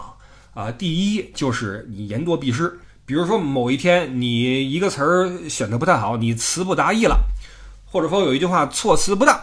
[0.52, 0.70] 啊。
[0.72, 7.20] 第一就是你言多必失，比如说某一天你一个词儿选的不太好，你词不达意了。
[7.86, 9.38] 或者说有一句话措辞不当，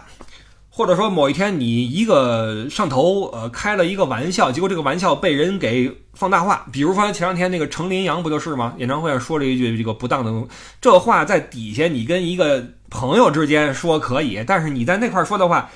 [0.69, 6.67] 或者说某一天你一个上头，呃，开了一个玩笑，结果这个玩笑被人给放大化。
[6.73, 8.73] 比如说前两天那个程林阳不就是吗？
[8.79, 10.47] 演唱会上说了一句这个不当的，
[10.81, 15.69] 这话在底下你跟一个朋友之间说可以，但是你在那块说的话，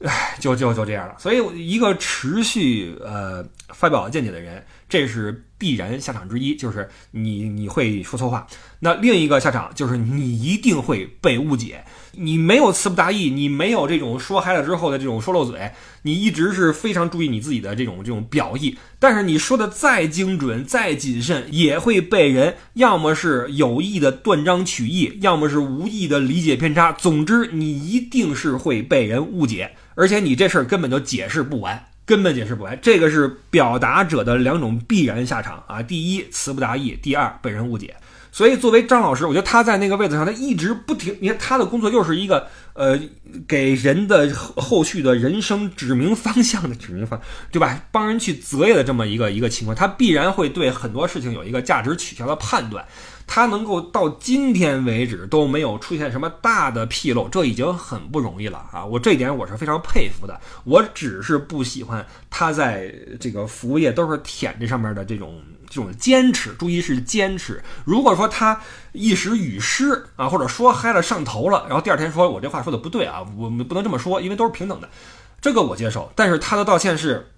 [0.00, 1.14] 唉，就就就这样了。
[1.18, 5.44] 所以一个持续呃发表见解的人，这是。
[5.62, 8.44] 必然下场之一就是你你会说错话，
[8.80, 11.84] 那另一个下场就是你一定会被误解。
[12.12, 18.76] 你没有词不达意，你没有这种说嗨了之后的这种说漏嘴，你一直是非常注意你自己的这种这种表意。
[18.98, 26.92] 但是你说的再精准、再谨慎，也会被人要么是有意的断章取义，要么是无意的理解偏差。
[26.92, 31.86] 总之，你一定是会被人误解，而且你这事儿根本就解释不完。
[32.04, 35.80] 根本解释不完，这个是表达者的两种必然下场啊！
[35.80, 37.94] 第一，词不达意；第二，被人误解。
[38.34, 41.14] 所以，作为张老师，我觉得他在那个位子上，他一直不停。
[41.20, 42.98] 你看，他的工作又是一个呃，
[43.46, 47.20] 给人的后续的人生指明方向的指明方，
[47.50, 47.84] 对吧？
[47.92, 52.82] 帮人去择业的这么一个一个情况，他必然会对很多事情有一个价值取向的判断。
[53.24, 58.84] 他能够到今天为止都没有出现什么大的纰漏，这已经很不容易了啊！
[58.84, 60.38] 我这一点我是非常佩服的。
[60.64, 65.40] 我只是不喜欢他在这个服务业都是舔这上面的这种
[65.72, 66.52] 这种坚持。
[66.58, 67.62] 注意是坚持。
[67.84, 68.60] 如果说他
[68.92, 74.88] 一时语失啊，或者说嗨了上头了，然后第二天说我这话说的不对啊，我们不能这么说，因为都是平等的，
[75.40, 76.12] 这个我接受。
[76.14, 77.28] 但是他的道歉是。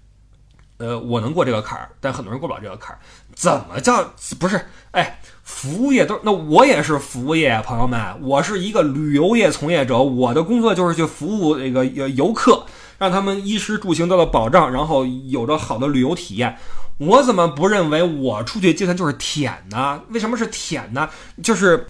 [0.77, 2.99] 呃，我能过这个坎儿，但很多人过不了这个坎儿。
[3.33, 4.61] 怎么叫不是？
[4.91, 12.67] 哎，服务业都那我也是服务业，朋友们，我是一个旅游业从业者，我的工作就是去服务那个游客，
[12.99, 16.59] 让他们衣食住行得到保障，然后有着好的旅游体验。
[16.99, 20.03] 我怎么不认为我出去接单就是舔呢？
[20.11, 21.09] 为什么是舔呢？
[21.43, 21.87] 就是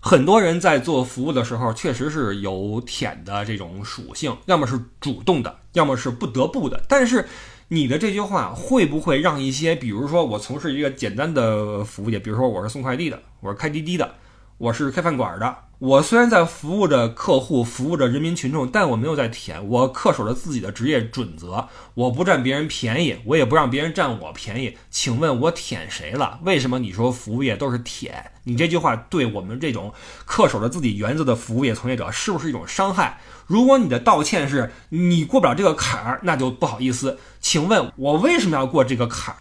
[0.00, 7.26] 很多人在做服务的时候，确实是有舔的这种属性，要么是主动的，要么是不得不的，但是。
[7.70, 14.14] 你的这句话会不会让一些，比如说我从事一个简单的服务业，比如说我是送快递的，我是开滴滴的，
[14.56, 15.54] 我是开饭馆的。
[15.78, 24.76] 我虽然在服务着客户，服务着人民群众，但我没有在舔，我恪守着自己的职业准则，我不占别人便宜，我也不让别人占我便宜。
[24.90, 26.40] 请问，我舔谁了？
[26.42, 28.32] 为什么你说服务业都是舔？
[28.42, 29.94] 你这句话对我们这种
[30.26, 33.20] 恪守着自己原则的服务业从业者，是不是一种伤害？
[33.46, 37.20] 如果你的道歉是你过不了这个坎儿，那就不好意思。
[37.38, 39.38] 请问我为什么要过这个坎儿？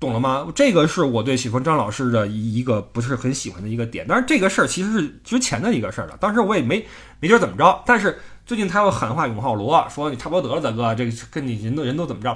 [0.00, 0.50] 懂了吗？
[0.54, 4.06] 这个是我对许峰张老师的一一个不是很喜欢的一个点。
[4.08, 6.82] 但是这个事儿其实是之前的一个事儿了，当时我也没
[7.20, 7.82] 没觉得怎么着。
[7.84, 12.34] 但是最近他又喊话永浩罗，说你差不多得了，大哥，这个跟你人都人都怎么着，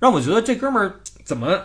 [0.00, 1.56] 让我觉得这哥们儿怎么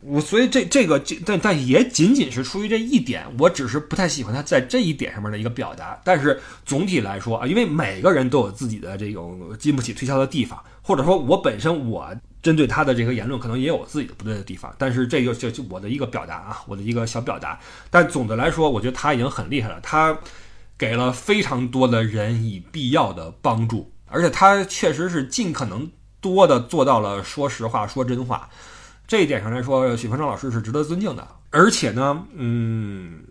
[0.00, 0.20] 我？
[0.20, 5.98] 所以这这个但但也仅仅是出于这一点，我只是不太喜欢他在这一点上面的一个表达。
[6.04, 12.14] 但是总体来说啊，因为每个人都有自己的这种经不起推敲的地方，或者说我本身我。
[12.42, 17.56] 针对他的这个言论，可能也有自己的不对的地方，但是这个就就我的一个表达啊，我的一个小表达。
[17.88, 20.18] 但总的来说，我觉得他已经很厉害了，他
[20.76, 25.88] 给了非常多的人以必要的帮助，而且他确实是尽可能
[26.20, 28.50] 多的做到了说实话、说真话。
[29.06, 31.28] 这一点上来说，许鹏章老师是值得尊敬的。
[31.50, 33.22] 而且呢，嗯，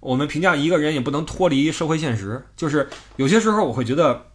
[0.00, 4.26] 我们评价一个人也不能脱离社会现实，就是有些时候我会觉得。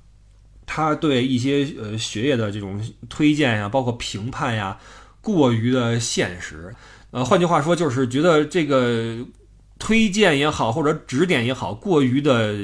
[0.65, 4.77] 他对一些呃学业的这种推荐呀，包括评判呀，
[5.21, 6.73] 过于的现实。
[7.11, 9.17] 呃，换句话说，就是觉得这个
[9.77, 12.55] 推荐也好，或者指点也好，过于的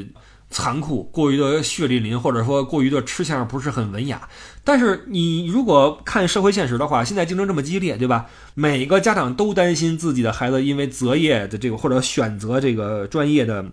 [0.50, 4.28] 残酷，过于的血淋淋，或者说过于的吃相不是很文雅。
[4.64, 8.26] 但是你如果看社会现实的话，现在竞争这么激烈，对吧？
[8.56, 13.66] 每个家长都担心自己的孩子因为择业的这个或者选择这个专业的。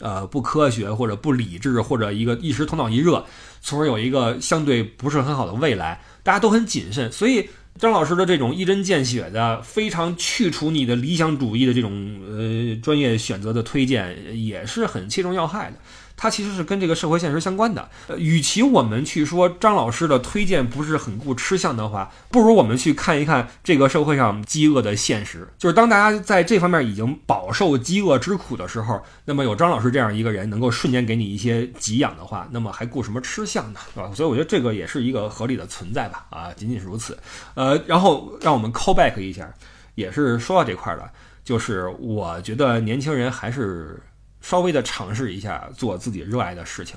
[0.00, 3.24] 呃，不科学或者不理智，或者一个一时头脑一热，
[3.60, 7.10] 从而有一个相对不是很好的未来，大家都很谨慎。
[7.10, 15.76] 所以张老师的这种一针见血的、非常去除你的理想主义的这种呃专业选择的推荐，也是很切中要害的。
[16.16, 17.88] 它其实是跟这个社会现实相关的。
[18.08, 25.46] 呃，与其我们去说张老师的推荐不是很顾吃相的话，不如我们去看一看这个社会上饥饿的现实。
[25.58, 33.80] 就是当大家在这方面已经饱受饥饿之苦的时候，那么有张老师这样一个人能够瞬间给你一些给养的话，那么还顾什么吃相呢？
[33.94, 34.10] 对吧？
[34.14, 36.26] 所以我觉得这个也是一个合理的存在吧。
[36.30, 37.18] 啊，仅仅是如此。
[37.54, 39.52] 呃，然后让我们 call back 一下，
[39.94, 41.10] 也是说到这块儿了，
[41.44, 44.00] 就是我觉得年轻人还是。
[44.40, 46.96] 稍微的尝试一下做自己热爱的事情，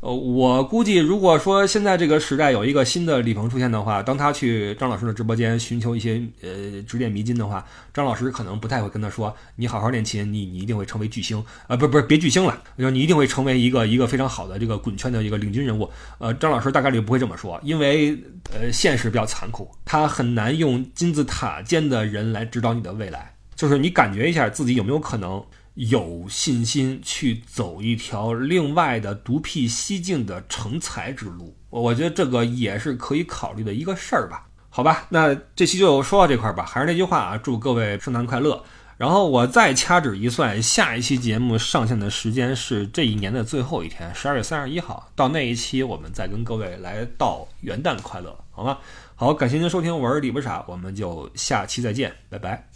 [0.00, 7.62] 呃，我估计如果说现在这个时代有一个新的李鹏出现的话，当他去张老师的直播间寻求一些呃指点迷津的话，
[7.92, 15.90] 张老师可能不太会跟他说：“你好好练琴，你你一定会成为巨星啊！”不不是别巨星了，就你一定会成为一个一个非常好的这个滚圈的一个领军人物。
[16.16, 18.12] 呃，张老师大概率不会这么说，因为
[18.54, 23.34] 呃现实比较残酷，他很难用金字塔尖的人来指导你的未来。
[23.54, 25.44] 就是你感觉一下自己有没有可能。
[25.74, 34.46] 有信心去走一条另外的独辟蹊径的成才之路，我觉得这个也是可以考虑的一个事儿吧？
[34.68, 36.64] 好吧，那这期就说到这块儿吧。
[36.64, 38.62] 还是那句话啊，祝各位圣诞快乐。
[38.96, 45.10] 然后我再掐指一算，下一期节目上线的时间是这一年的最后一天，十二月三十一号。
[45.16, 48.78] 到那一期，我们再跟各位来道元旦快乐，好吗？
[49.16, 52.69] 好，感谢您收听，我是李不傻，我们就下期再见，拜拜。